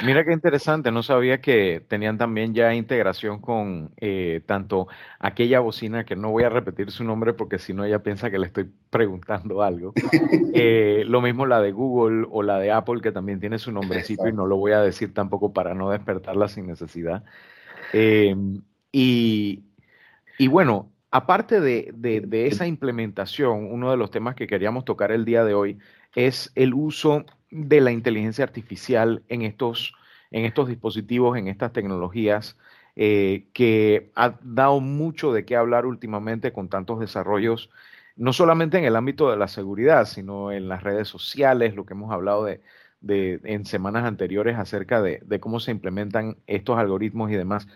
Mira 0.00 0.24
qué 0.24 0.32
interesante, 0.32 0.90
no 0.90 1.02
sabía 1.02 1.40
que 1.40 1.84
tenían 1.86 2.18
también 2.18 2.54
ya 2.54 2.74
integración 2.74 3.40
con 3.40 3.90
eh, 3.98 4.40
tanto 4.46 4.88
aquella 5.18 5.60
bocina, 5.60 6.04
que 6.04 6.16
no 6.16 6.30
voy 6.30 6.44
a 6.44 6.48
repetir 6.48 6.90
su 6.90 7.04
nombre 7.04 7.34
porque 7.34 7.58
si 7.58 7.74
no 7.74 7.84
ella 7.84 8.02
piensa 8.02 8.30
que 8.30 8.38
le 8.38 8.46
estoy 8.46 8.70
preguntando 8.90 9.62
algo, 9.62 9.92
eh, 10.54 11.04
lo 11.06 11.20
mismo 11.20 11.46
la 11.46 11.60
de 11.60 11.72
Google 11.72 12.26
o 12.30 12.42
la 12.42 12.58
de 12.58 12.72
Apple, 12.72 13.00
que 13.00 13.12
también 13.12 13.38
tiene 13.38 13.58
su 13.58 13.70
nombrecito 13.70 14.26
y 14.28 14.32
no 14.32 14.46
lo 14.46 14.56
voy 14.56 14.72
a 14.72 14.80
decir 14.80 15.12
tampoco 15.14 15.52
para 15.52 15.74
no 15.74 15.90
despertarla 15.90 16.48
sin 16.48 16.66
necesidad. 16.66 17.22
Em, 17.92 18.62
y, 18.90 19.62
y, 20.38 20.48
bueno, 20.48 20.91
aparte 21.12 21.60
de, 21.60 21.92
de, 21.94 22.20
de 22.22 22.46
esa 22.48 22.66
implementación, 22.66 23.70
uno 23.72 23.90
de 23.90 23.96
los 23.96 24.10
temas 24.10 24.34
que 24.34 24.46
queríamos 24.48 24.84
tocar 24.84 25.12
el 25.12 25.24
día 25.24 25.44
de 25.44 25.54
hoy 25.54 25.78
es 26.14 26.52
el 26.56 26.74
uso 26.74 27.24
de 27.50 27.80
la 27.80 27.92
inteligencia 27.92 28.44
artificial 28.44 29.22
en 29.28 29.42
estos, 29.42 29.94
en 30.30 30.44
estos 30.44 30.68
dispositivos, 30.68 31.38
en 31.38 31.48
estas 31.48 31.72
tecnologías, 31.72 32.56
eh, 32.96 33.46
que 33.54 34.10
ha 34.16 34.38
dado 34.42 34.80
mucho 34.80 35.32
de 35.32 35.44
qué 35.44 35.56
hablar 35.56 35.86
últimamente 35.86 36.52
con 36.52 36.68
tantos 36.68 37.00
desarrollos, 37.00 37.70
no 38.16 38.32
solamente 38.32 38.78
en 38.78 38.84
el 38.84 38.96
ámbito 38.96 39.30
de 39.30 39.36
la 39.36 39.48
seguridad, 39.48 40.06
sino 40.06 40.52
en 40.52 40.68
las 40.68 40.82
redes 40.82 41.08
sociales, 41.08 41.74
lo 41.74 41.86
que 41.86 41.94
hemos 41.94 42.12
hablado 42.12 42.44
de, 42.44 42.60
en 43.02 43.64
semanas 43.66 44.04
anteriores 44.04 44.56
acerca 44.58 45.02
de, 45.02 45.20
de 45.24 45.40
cómo 45.40 45.60
se 45.60 45.70
implementan 45.72 46.38
estos 46.46 46.78
algoritmos 46.78 47.30
y 47.30 47.36
demás. 47.36 47.66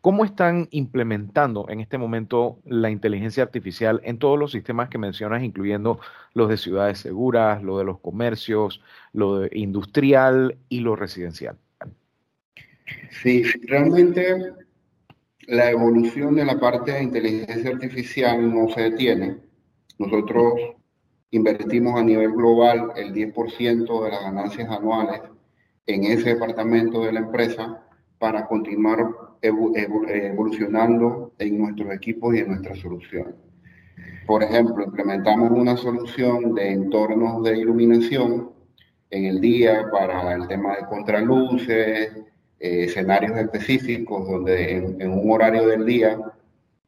¿Cómo 0.00 0.24
están 0.24 0.68
implementando 0.70 1.66
en 1.68 1.80
este 1.80 1.98
momento 1.98 2.60
la 2.64 2.88
inteligencia 2.88 3.42
artificial 3.42 4.00
en 4.04 4.18
todos 4.18 4.38
los 4.38 4.52
sistemas 4.52 4.88
que 4.88 4.96
mencionas, 4.96 5.42
incluyendo 5.42 5.98
los 6.34 6.48
de 6.48 6.56
ciudades 6.56 7.00
seguras, 7.00 7.62
lo 7.64 7.78
de 7.78 7.84
los 7.84 7.98
comercios, 7.98 8.80
lo 9.12 9.40
de 9.40 9.50
industrial 9.52 10.56
y 10.68 10.80
lo 10.80 10.94
residencial? 10.94 11.56
Sí, 13.10 13.42
realmente 13.66 14.52
la 15.48 15.70
evolución 15.70 16.36
de 16.36 16.44
la 16.44 16.60
parte 16.60 16.92
de 16.92 17.02
inteligencia 17.02 17.70
artificial 17.70 18.54
no 18.54 18.68
se 18.68 18.82
detiene. 18.82 19.38
Nosotros 19.98 20.54
invertimos 21.32 21.98
a 21.98 22.04
nivel 22.04 22.32
global 22.32 22.92
el 22.96 23.12
10% 23.12 24.04
de 24.04 24.10
las 24.10 24.22
ganancias 24.22 24.70
anuales 24.70 25.22
en 25.86 26.04
ese 26.04 26.34
departamento 26.34 27.02
de 27.02 27.12
la 27.12 27.20
empresa 27.20 27.82
para 28.18 28.46
continuar 28.46 29.27
evolucionando 29.40 31.32
en 31.38 31.58
nuestros 31.58 31.92
equipos 31.92 32.34
y 32.34 32.38
en 32.38 32.48
nuestras 32.48 32.78
soluciones. 32.78 33.34
Por 34.26 34.42
ejemplo, 34.42 34.84
implementamos 34.84 35.50
una 35.50 35.76
solución 35.76 36.54
de 36.54 36.72
entornos 36.72 37.42
de 37.42 37.58
iluminación 37.58 38.50
en 39.10 39.24
el 39.24 39.40
día 39.40 39.86
para 39.90 40.34
el 40.34 40.46
tema 40.48 40.76
de 40.76 40.86
contraluces, 40.86 42.12
eh, 42.60 42.84
escenarios 42.84 43.38
específicos 43.38 44.28
donde 44.28 44.72
en, 44.98 45.10
un 45.10 45.30
horario 45.30 45.66
del 45.66 45.86
día 45.86 46.18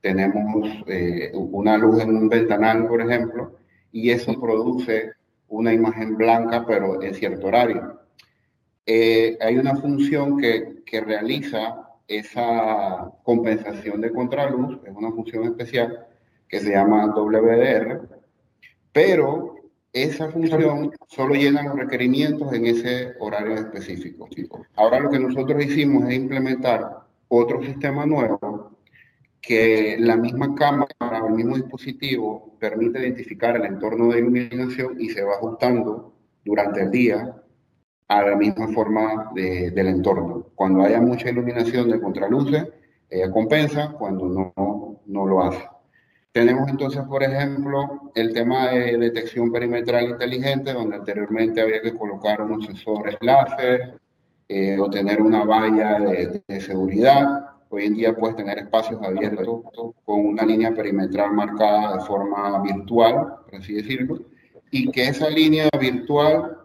tenemos 0.00 0.68
eh, 0.86 1.30
una 1.32 1.78
luz 1.78 2.02
en 2.02 2.14
un 2.14 2.28
ventanal, 2.28 2.86
por 2.86 3.00
ejemplo, 3.00 3.56
y 3.92 4.10
eso 4.10 4.38
produce 4.38 5.12
una 5.48 5.72
imagen 5.72 6.16
blanca, 6.16 6.64
pero 6.66 7.02
en 7.02 7.14
cierto 7.14 7.46
horario. 7.46 8.00
Eh, 8.84 9.38
hay 9.40 9.56
una 9.56 9.76
función 9.76 10.38
que, 10.38 10.82
que 10.84 11.00
realiza 11.00 11.89
esa 12.10 13.12
compensación 13.22 14.00
de 14.00 14.10
contraluz, 14.10 14.80
es 14.84 14.92
una 14.94 15.12
función 15.12 15.44
especial 15.44 16.08
que 16.48 16.58
se 16.58 16.72
llama 16.72 17.06
WDR, 17.06 18.00
pero 18.92 19.54
esa 19.92 20.28
función 20.28 20.90
solo 21.06 21.34
llena 21.34 21.62
los 21.62 21.76
requerimientos 21.76 22.52
en 22.52 22.66
ese 22.66 23.12
horario 23.20 23.54
específico. 23.54 24.28
Ahora 24.74 24.98
lo 24.98 25.08
que 25.08 25.20
nosotros 25.20 25.64
hicimos 25.64 26.08
es 26.08 26.16
implementar 26.16 27.04
otro 27.28 27.62
sistema 27.62 28.04
nuevo 28.04 28.72
que 29.40 29.96
la 29.98 30.16
misma 30.16 30.54
cámara 30.54 30.88
el 31.26 31.34
mismo 31.34 31.56
dispositivo 31.56 32.56
permite 32.58 32.98
identificar 32.98 33.56
el 33.56 33.64
entorno 33.64 34.08
de 34.08 34.18
iluminación 34.18 35.00
y 35.00 35.10
se 35.10 35.22
va 35.22 35.34
ajustando 35.34 36.12
durante 36.44 36.82
el 36.82 36.90
día 36.90 37.36
a 38.08 38.22
la 38.22 38.36
misma 38.36 38.68
forma 38.68 39.30
del 39.34 39.86
entorno. 39.86 40.39
Cuando 40.60 40.82
haya 40.82 41.00
mucha 41.00 41.30
iluminación 41.30 41.88
de 41.88 41.98
contraluces, 41.98 42.66
ella 43.08 43.30
compensa, 43.30 43.92
cuando 43.92 44.26
no, 44.28 45.00
no 45.06 45.26
lo 45.26 45.42
hace. 45.42 45.66
Tenemos 46.32 46.68
entonces, 46.68 47.02
por 47.04 47.22
ejemplo, 47.22 48.10
el 48.14 48.34
tema 48.34 48.68
de 48.68 48.98
detección 48.98 49.50
perimetral 49.50 50.10
inteligente, 50.10 50.74
donde 50.74 50.96
anteriormente 50.96 51.62
había 51.62 51.80
que 51.80 51.94
colocar 51.94 52.42
unos 52.42 52.66
sensores 52.66 53.16
láser 53.22 53.98
eh, 54.50 54.78
o 54.78 54.90
tener 54.90 55.22
una 55.22 55.44
valla 55.44 55.98
de, 55.98 56.42
de, 56.46 56.60
seguridad. 56.60 57.56
Hoy 57.70 57.86
en 57.86 57.94
día 57.94 58.14
puedes 58.14 58.36
tener 58.36 58.58
espacios 58.58 59.02
abiertos 59.02 59.62
con 60.04 60.26
una 60.26 60.44
línea 60.44 60.74
perimetral 60.74 61.32
marcada 61.32 61.96
de 61.96 62.04
forma 62.04 62.62
virtual, 62.62 63.36
por 63.46 63.54
así 63.54 63.72
decirlo, 63.72 64.18
y 64.70 64.90
que 64.90 65.04
esa 65.08 65.30
línea 65.30 65.70
virtual 65.80 66.59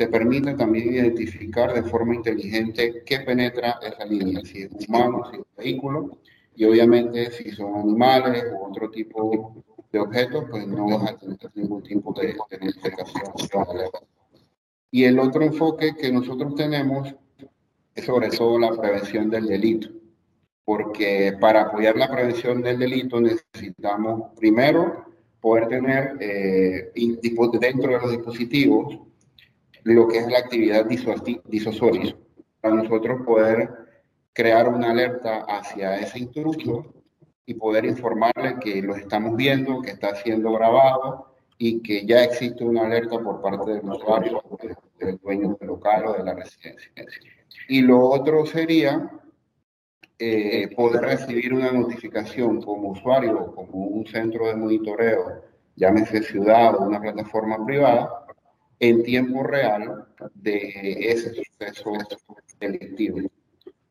te 0.00 0.08
permite 0.08 0.54
también 0.54 0.94
identificar 0.94 1.74
de 1.74 1.82
forma 1.82 2.14
inteligente 2.14 3.02
qué 3.04 3.20
penetra 3.20 3.78
esa 3.82 4.06
línea, 4.06 4.40
si 4.40 4.62
es 4.62 4.70
humano, 4.88 5.24
si 5.30 5.36
es 5.36 5.46
vehículo, 5.58 6.16
y 6.56 6.64
obviamente 6.64 7.30
si 7.32 7.50
son 7.50 7.74
animales 7.74 8.46
u 8.50 8.64
otro 8.64 8.90
tipo 8.90 9.62
de 9.92 9.98
objetos, 9.98 10.46
pues 10.50 10.66
no 10.66 10.86
vas 10.86 11.10
a 11.10 11.18
tener 11.18 11.36
ningún 11.54 11.82
tipo 11.82 12.14
de, 12.14 12.34
identificación. 12.50 13.26
Y 14.90 15.04
el 15.04 15.18
otro 15.18 15.42
enfoque 15.42 15.94
que 15.94 16.10
nosotros 16.10 16.54
tenemos 16.54 17.14
es 17.94 18.02
sobre 18.02 18.30
todo 18.30 18.58
la 18.58 18.70
prevención 18.70 19.28
del 19.28 19.48
delito, 19.48 19.90
porque 20.64 21.36
para 21.38 21.64
apoyar 21.64 21.94
la 21.98 22.10
prevención 22.10 22.62
del 22.62 22.78
delito 22.78 23.20
necesitamos 23.20 24.32
primero 24.38 25.04
poder 25.42 25.68
tener 25.68 26.16
eh, 26.20 26.90
dentro 27.60 27.92
de 27.92 27.98
los 27.98 28.10
dispositivos 28.12 29.09
lo 29.84 30.08
que 30.08 30.18
es 30.18 30.26
la 30.28 30.38
actividad 30.38 30.86
disuasoria, 30.86 32.16
para 32.60 32.74
nosotros 32.74 33.22
poder 33.24 33.70
crear 34.32 34.68
una 34.68 34.90
alerta 34.90 35.44
hacia 35.48 35.96
ese 35.96 36.20
intruso 36.20 36.94
y 37.46 37.54
poder 37.54 37.84
informarle 37.84 38.58
que 38.60 38.80
lo 38.82 38.94
estamos 38.94 39.36
viendo, 39.36 39.80
que 39.82 39.90
está 39.90 40.14
siendo 40.14 40.52
grabado 40.52 41.34
y 41.58 41.82
que 41.82 42.06
ya 42.06 42.22
existe 42.22 42.64
una 42.64 42.86
alerta 42.86 43.18
por 43.18 43.40
parte 43.42 43.72
del 43.72 43.88
usuario, 43.88 44.42
del 44.98 45.18
dueño 45.18 45.56
del 45.58 45.68
local 45.68 46.06
o 46.06 46.12
de 46.14 46.24
la 46.24 46.34
residencia. 46.34 46.90
Y 47.68 47.82
lo 47.82 48.00
otro 48.00 48.46
sería 48.46 49.10
eh, 50.18 50.68
poder 50.76 51.02
recibir 51.02 51.52
una 51.52 51.72
notificación 51.72 52.60
como 52.62 52.90
usuario, 52.90 53.54
como 53.54 53.86
un 53.86 54.06
centro 54.06 54.46
de 54.46 54.56
monitoreo, 54.56 55.42
llámese 55.76 56.22
ciudad 56.22 56.76
o 56.76 56.82
una 56.82 57.00
plataforma 57.00 57.64
privada, 57.64 58.19
en 58.80 59.02
tiempo 59.02 59.42
real 59.42 60.06
de 60.34 61.12
ese 61.12 61.34
suceso 61.34 61.92
delictivo. 62.58 63.20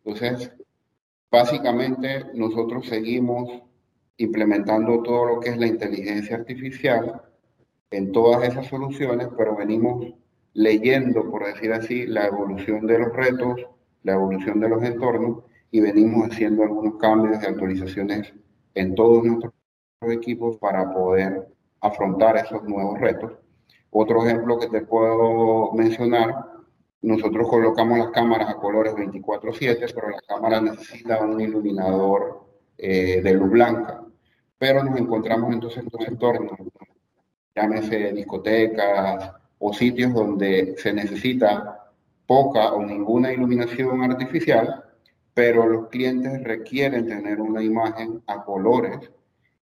Entonces, 0.03 0.51
básicamente 1.31 2.25
nosotros 2.33 2.87
seguimos 2.87 3.61
implementando 4.17 5.01
todo 5.03 5.25
lo 5.25 5.39
que 5.39 5.49
es 5.49 5.57
la 5.57 5.67
inteligencia 5.67 6.37
artificial 6.37 7.21
en 7.91 8.11
todas 8.11 8.49
esas 8.49 8.67
soluciones, 8.67 9.29
pero 9.37 9.55
venimos 9.55 10.13
leyendo, 10.53 11.29
por 11.29 11.45
decir 11.45 11.71
así, 11.71 12.07
la 12.07 12.25
evolución 12.25 12.87
de 12.87 12.97
los 12.97 13.13
retos, 13.13 13.61
la 14.03 14.13
evolución 14.13 14.59
de 14.59 14.69
los 14.69 14.83
entornos 14.83 15.43
y 15.69 15.81
venimos 15.81 16.29
haciendo 16.29 16.63
algunos 16.63 16.95
cambios 16.95 17.41
y 17.43 17.45
actualizaciones 17.45 18.33
en 18.73 18.95
todos 18.95 19.23
nuestros 19.23 19.53
equipos 20.01 20.57
para 20.57 20.91
poder 20.91 21.47
afrontar 21.79 22.37
esos 22.37 22.63
nuevos 22.63 22.99
retos 22.99 23.33
otro 23.91 24.25
ejemplo 24.25 24.59
que 24.59 24.67
te 24.67 24.81
puedo 24.81 25.71
mencionar, 25.73 26.35
nosotros 27.01 27.47
colocamos 27.47 27.97
las 27.97 28.09
cámaras 28.09 28.49
a 28.49 28.55
colores 28.55 28.93
24/7, 28.93 29.93
pero 29.93 30.09
la 30.09 30.21
cámara 30.21 30.61
necesita 30.61 31.23
un 31.23 31.39
iluminador 31.39 32.45
eh, 32.77 33.21
de 33.21 33.33
luz 33.33 33.49
blanca. 33.49 34.03
Pero 34.57 34.83
nos 34.83 34.99
encontramos 34.99 35.53
entonces 35.53 35.79
en 35.79 35.85
estos 35.87 36.07
entornos, 36.07 36.59
llámese 37.55 38.11
discotecas 38.13 39.31
o 39.59 39.73
sitios 39.73 40.13
donde 40.13 40.75
se 40.77 40.93
necesita 40.93 41.91
poca 42.25 42.73
o 42.73 42.83
ninguna 42.83 43.33
iluminación 43.33 44.03
artificial, 44.03 44.83
pero 45.33 45.65
los 45.65 45.87
clientes 45.87 46.43
requieren 46.43 47.07
tener 47.07 47.41
una 47.41 47.63
imagen 47.63 48.21
a 48.27 48.43
colores 48.43 49.09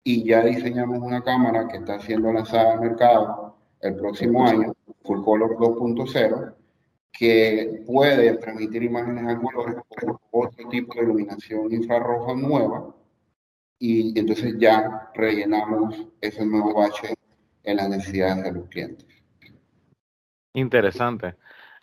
y 0.03 0.23
ya 0.23 0.41
diseñamos 0.43 0.99
una 0.99 1.23
cámara 1.23 1.67
que 1.67 1.77
está 1.77 1.99
siendo 1.99 2.31
lanzada 2.33 2.73
al 2.73 2.81
mercado 2.81 3.46
el 3.81 3.95
próximo 3.95 4.45
año, 4.45 4.73
Full 5.03 5.23
Color 5.23 5.57
2.0, 5.57 6.55
que 7.11 7.83
puede 7.85 8.35
permitir 8.35 8.83
imágenes 8.83 9.25
angulares 9.25 9.75
por 9.87 10.19
otro 10.31 10.69
tipo 10.69 10.93
de 10.93 11.03
iluminación 11.03 11.71
infrarroja 11.71 12.35
nueva 12.35 12.95
y 13.79 14.17
entonces 14.19 14.55
ya 14.57 15.09
rellenamos 15.13 16.07
ese 16.21 16.45
nuevo 16.45 16.73
bache 16.73 17.13
en 17.63 17.77
las 17.77 17.89
necesidades 17.89 18.43
de 18.43 18.51
los 18.51 18.69
clientes. 18.69 19.07
Interesante. 20.53 21.35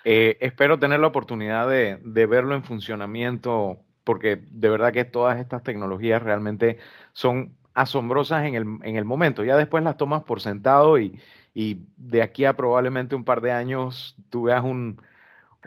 Eh, 0.05 0.37
espero 0.41 0.79
tener 0.79 1.01
la 1.01 1.07
oportunidad 1.07 1.69
de, 1.69 1.99
de, 2.05 2.27
verlo 2.27 2.55
en 2.55 2.65
funcionamiento, 2.65 3.79
porque 4.03 4.43
de 4.51 4.69
verdad 4.69 4.93
que 4.93 5.05
todas 5.05 5.39
estas 5.39 5.63
tecnologías 5.63 6.23
realmente 6.23 6.79
son 7.13 7.57
asombrosas 7.75 8.47
en 8.47 8.55
el, 8.55 8.67
en 8.83 8.97
el 8.97 9.05
momento. 9.05 9.45
Ya 9.45 9.57
después 9.57 9.85
las 9.85 9.97
tomas 9.97 10.23
por 10.25 10.41
sentado 10.41 10.99
y, 10.99 11.21
y 11.55 11.87
de 11.97 12.23
aquí 12.23 12.45
a 12.45 12.57
probablemente 12.57 13.15
un 13.17 13.25
par 13.25 13.41
de 13.41 13.53
años 13.53 14.17
tú 14.31 14.45
veas 14.45 14.65
un, 14.65 15.01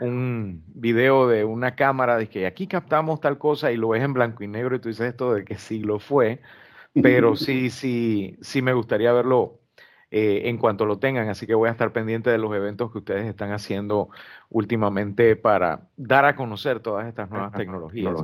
un 0.00 0.64
video 0.68 1.28
de 1.28 1.44
una 1.44 1.74
cámara 1.74 2.16
de 2.16 2.28
que 2.28 2.46
aquí 2.46 2.66
captamos 2.66 3.20
tal 3.20 3.38
cosa 3.38 3.72
y 3.72 3.76
lo 3.76 3.90
ves 3.90 4.02
en 4.02 4.12
blanco 4.12 4.44
y 4.44 4.48
negro 4.48 4.76
y 4.76 4.80
tú 4.80 4.88
dices 4.88 5.08
esto 5.08 5.34
de 5.34 5.44
que 5.44 5.58
sí 5.58 5.80
lo 5.80 5.98
fue, 5.98 6.40
pero 7.02 7.36
sí, 7.36 7.70
sí, 7.70 8.36
sí 8.40 8.62
me 8.62 8.72
gustaría 8.72 9.12
verlo 9.12 9.60
eh, 10.10 10.48
en 10.48 10.56
cuanto 10.56 10.86
lo 10.86 10.98
tengan, 10.98 11.28
así 11.28 11.46
que 11.46 11.54
voy 11.54 11.68
a 11.68 11.72
estar 11.72 11.92
pendiente 11.92 12.30
de 12.30 12.38
los 12.38 12.54
eventos 12.54 12.90
que 12.90 12.98
ustedes 12.98 13.26
están 13.26 13.52
haciendo 13.52 14.08
últimamente 14.48 15.36
para 15.36 15.88
dar 15.96 16.24
a 16.24 16.34
conocer 16.36 16.80
todas 16.80 17.06
estas 17.06 17.28
nuevas 17.30 17.54
tecnologías. 17.54 18.14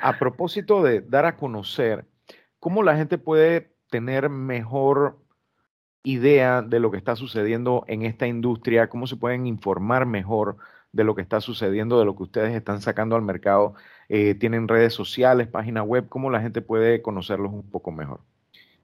A 0.00 0.18
propósito 0.18 0.82
de 0.82 1.00
dar 1.00 1.26
a 1.26 1.36
conocer, 1.36 2.06
¿cómo 2.62 2.84
la 2.84 2.96
gente 2.96 3.18
puede 3.18 3.74
tener 3.90 4.30
mejor 4.30 5.18
idea 6.04 6.62
de 6.62 6.78
lo 6.78 6.92
que 6.92 6.96
está 6.96 7.16
sucediendo 7.16 7.84
en 7.88 8.02
esta 8.02 8.28
industria? 8.28 8.88
¿Cómo 8.88 9.08
se 9.08 9.16
pueden 9.16 9.48
informar 9.48 10.06
mejor? 10.06 10.58
de 10.92 11.04
lo 11.04 11.14
que 11.14 11.22
está 11.22 11.40
sucediendo, 11.40 11.98
de 11.98 12.04
lo 12.04 12.14
que 12.14 12.22
ustedes 12.22 12.54
están 12.54 12.82
sacando 12.82 13.16
al 13.16 13.22
mercado? 13.22 13.74
Eh, 14.10 14.34
¿Tienen 14.34 14.68
redes 14.68 14.92
sociales, 14.92 15.48
página 15.48 15.82
web? 15.82 16.06
¿Cómo 16.08 16.30
la 16.30 16.42
gente 16.42 16.60
puede 16.60 17.00
conocerlos 17.00 17.50
un 17.50 17.62
poco 17.62 17.90
mejor? 17.90 18.20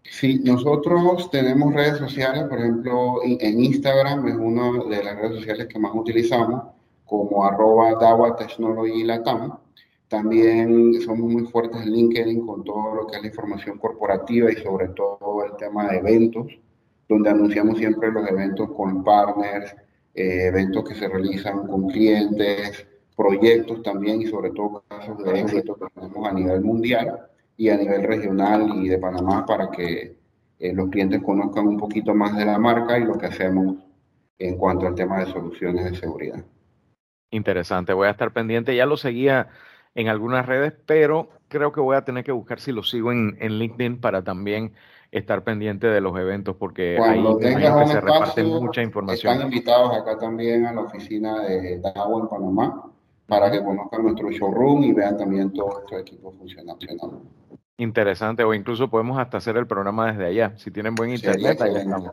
Sí, 0.03 0.41
nosotros 0.43 1.31
tenemos 1.31 1.75
redes 1.75 1.99
sociales, 1.99 2.45
por 2.49 2.59
ejemplo, 2.59 3.17
en 3.23 3.63
Instagram 3.63 4.27
es 4.27 4.37
una 4.37 4.85
de 4.85 5.05
las 5.05 5.17
redes 5.17 5.37
sociales 5.37 5.67
que 5.67 5.79
más 5.79 5.93
utilizamos, 5.95 6.63
como 7.05 7.45
arroba 7.45 7.93
Dawa. 8.01 8.37
También 10.09 11.01
somos 11.03 11.31
muy 11.31 11.45
fuertes 11.47 11.83
en 11.83 11.93
LinkedIn 11.93 12.47
con 12.47 12.65
todo 12.65 12.95
lo 12.95 13.07
que 13.07 13.17
es 13.17 13.23
la 13.23 13.29
información 13.29 13.79
corporativa 13.79 14.51
y 14.51 14.57
sobre 14.57 14.89
todo 14.89 15.45
el 15.45 15.57
tema 15.57 15.89
de 15.89 15.99
eventos, 15.99 16.47
donde 17.09 17.31
anunciamos 17.31 17.79
siempre 17.79 18.11
los 18.11 18.27
eventos 18.29 18.71
con 18.73 19.05
partners, 19.05 19.75
eh, 20.15 20.47
eventos 20.47 20.89
que 20.89 20.95
se 20.95 21.09
realizan 21.09 21.67
con 21.67 21.89
clientes, 21.89 22.87
proyectos 23.15 23.83
también 23.83 24.23
y 24.23 24.27
sobre 24.27 24.51
todo 24.51 24.83
casos 24.89 25.23
de 25.25 25.41
éxito 25.41 25.75
que 25.75 25.87
tenemos 25.95 26.27
a 26.27 26.33
nivel 26.33 26.63
mundial 26.63 27.27
y 27.57 27.69
a 27.69 27.77
nivel 27.77 28.05
regional 28.05 28.83
y 28.83 28.89
de 28.89 28.99
Panamá 28.99 29.45
para 29.45 29.71
que 29.71 30.17
eh, 30.59 30.73
los 30.73 30.89
clientes 30.89 31.23
conozcan 31.23 31.67
un 31.67 31.77
poquito 31.77 32.15
más 32.15 32.37
de 32.37 32.47
la 32.47 32.59
marca 32.59 32.99
y 32.99 33.05
lo 33.05 33.19
que 33.19 33.27
hacemos 33.27 33.77
en 34.39 34.57
cuanto 34.57 34.87
al 34.87 34.95
tema 34.95 35.21
de 35.21 35.27
soluciones 35.33 35.85
de 35.85 35.99
seguridad. 35.99 36.45
Interesante, 37.31 37.93
voy 37.93 38.07
a 38.07 38.13
estar 38.13 38.33
pendiente, 38.33 38.75
ya 38.75 38.87
lo 38.87 38.97
seguía 38.97 39.49
en 39.95 40.09
algunas 40.09 40.47
redes, 40.47 40.75
pero 40.87 41.29
creo 41.49 41.73
que 41.73 41.81
voy 41.81 41.97
a 41.97 42.05
tener 42.05 42.25
que 42.25 42.33
buscar 42.33 42.61
si 42.61 42.73
lo 42.73 42.83
sigo 42.83 43.13
en, 43.13 43.37
en 43.41 43.59
LinkedIn 43.59 44.01
para 44.01 44.23
también 44.23 44.73
estar 45.11 45.43
pendiente 45.43 45.87
de 45.87 46.01
los 46.01 46.19
eventos 46.19 46.57
porque 46.57 46.97
Cuando 46.99 47.39
ahí 47.43 47.55
que 47.55 47.87
se 47.87 48.01
reparte 48.01 48.45
mucha 48.45 48.83
información. 48.83 49.33
Están 49.33 49.49
invitados 49.49 49.97
acá 49.97 50.19
también 50.19 50.67
a 50.67 50.73
la 50.73 50.83
oficina 50.83 51.43
de 51.43 51.81
DAO 51.81 52.21
en 52.21 52.29
Panamá 52.29 52.85
para 53.27 53.51
que 53.51 53.63
conozcan 53.63 54.03
nuestro 54.03 54.31
showroom 54.31 54.85
y 54.85 54.93
vean 54.93 55.17
también 55.17 55.53
todo 55.53 55.71
nuestro 55.75 55.99
equipo 55.99 56.33
funcionando. 56.33 57.23
Interesante, 57.77 58.43
o 58.43 58.53
incluso 58.55 58.89
podemos 58.89 59.19
hasta 59.19 59.37
hacer 59.37 59.57
el 59.57 59.67
programa 59.67 60.11
desde 60.11 60.27
allá. 60.27 60.53
Si 60.57 60.71
tienen 60.71 60.95
buen 60.95 61.11
internet, 61.11 61.61
ahí 61.61 61.77
estamos. 61.77 62.11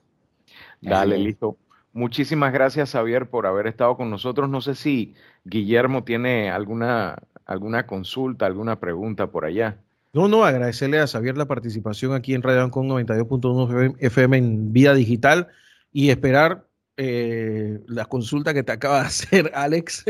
Dale, 0.81 1.17
listo. 1.17 1.57
Muchísimas 1.95 2.51
gracias, 2.51 2.91
Javier, 2.91 3.29
por 3.29 3.47
haber 3.47 3.67
estado 3.67 3.95
con 3.95 4.09
nosotros. 4.09 4.49
No 4.49 4.59
sé 4.59 4.75
si 4.75 5.15
Guillermo 5.45 6.03
tiene 6.03 6.51
alguna, 6.51 7.15
alguna 7.45 7.87
consulta, 7.87 8.45
alguna 8.45 8.81
pregunta 8.81 9.27
por 9.27 9.45
allá. 9.45 9.77
No, 10.11 10.27
no, 10.27 10.43
agradecerle 10.43 10.99
a 10.99 11.07
Xavier 11.07 11.37
la 11.37 11.45
participación 11.45 12.13
aquí 12.13 12.33
en 12.33 12.41
Radio 12.41 12.63
Ancon 12.63 12.89
92.1 12.89 13.95
FM 13.99 14.37
en 14.37 14.73
Vida 14.73 14.93
Digital 14.93 15.47
y 15.93 16.09
esperar 16.09 16.65
eh, 16.97 17.79
la 17.87 18.03
consulta 18.03 18.53
que 18.53 18.63
te 18.63 18.73
acaba 18.73 18.99
de 18.99 19.05
hacer 19.07 19.51
Alex. 19.55 20.03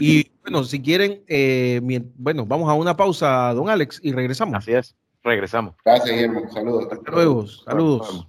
y 0.00 0.30
bueno, 0.40 0.64
si 0.64 0.80
quieren, 0.80 1.22
eh, 1.28 1.82
bueno, 2.16 2.46
vamos 2.46 2.70
a 2.70 2.72
una 2.72 2.96
pausa, 2.96 3.52
don 3.52 3.68
Alex, 3.68 4.00
y 4.02 4.12
regresamos. 4.12 4.54
Así 4.54 4.72
es, 4.72 4.96
regresamos. 5.22 5.74
Gracias, 5.84 6.14
Guillermo. 6.14 6.50
Saludos. 6.50 6.88
Hasta 6.90 7.10
luego. 7.10 7.46
Saludos. 7.46 8.26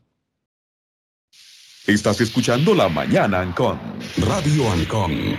Estás 1.88 2.20
escuchando 2.20 2.74
La 2.74 2.90
Mañana 2.90 3.42
Ancon. 3.42 3.78
Radio 4.18 4.72
Ancon. 4.72 5.38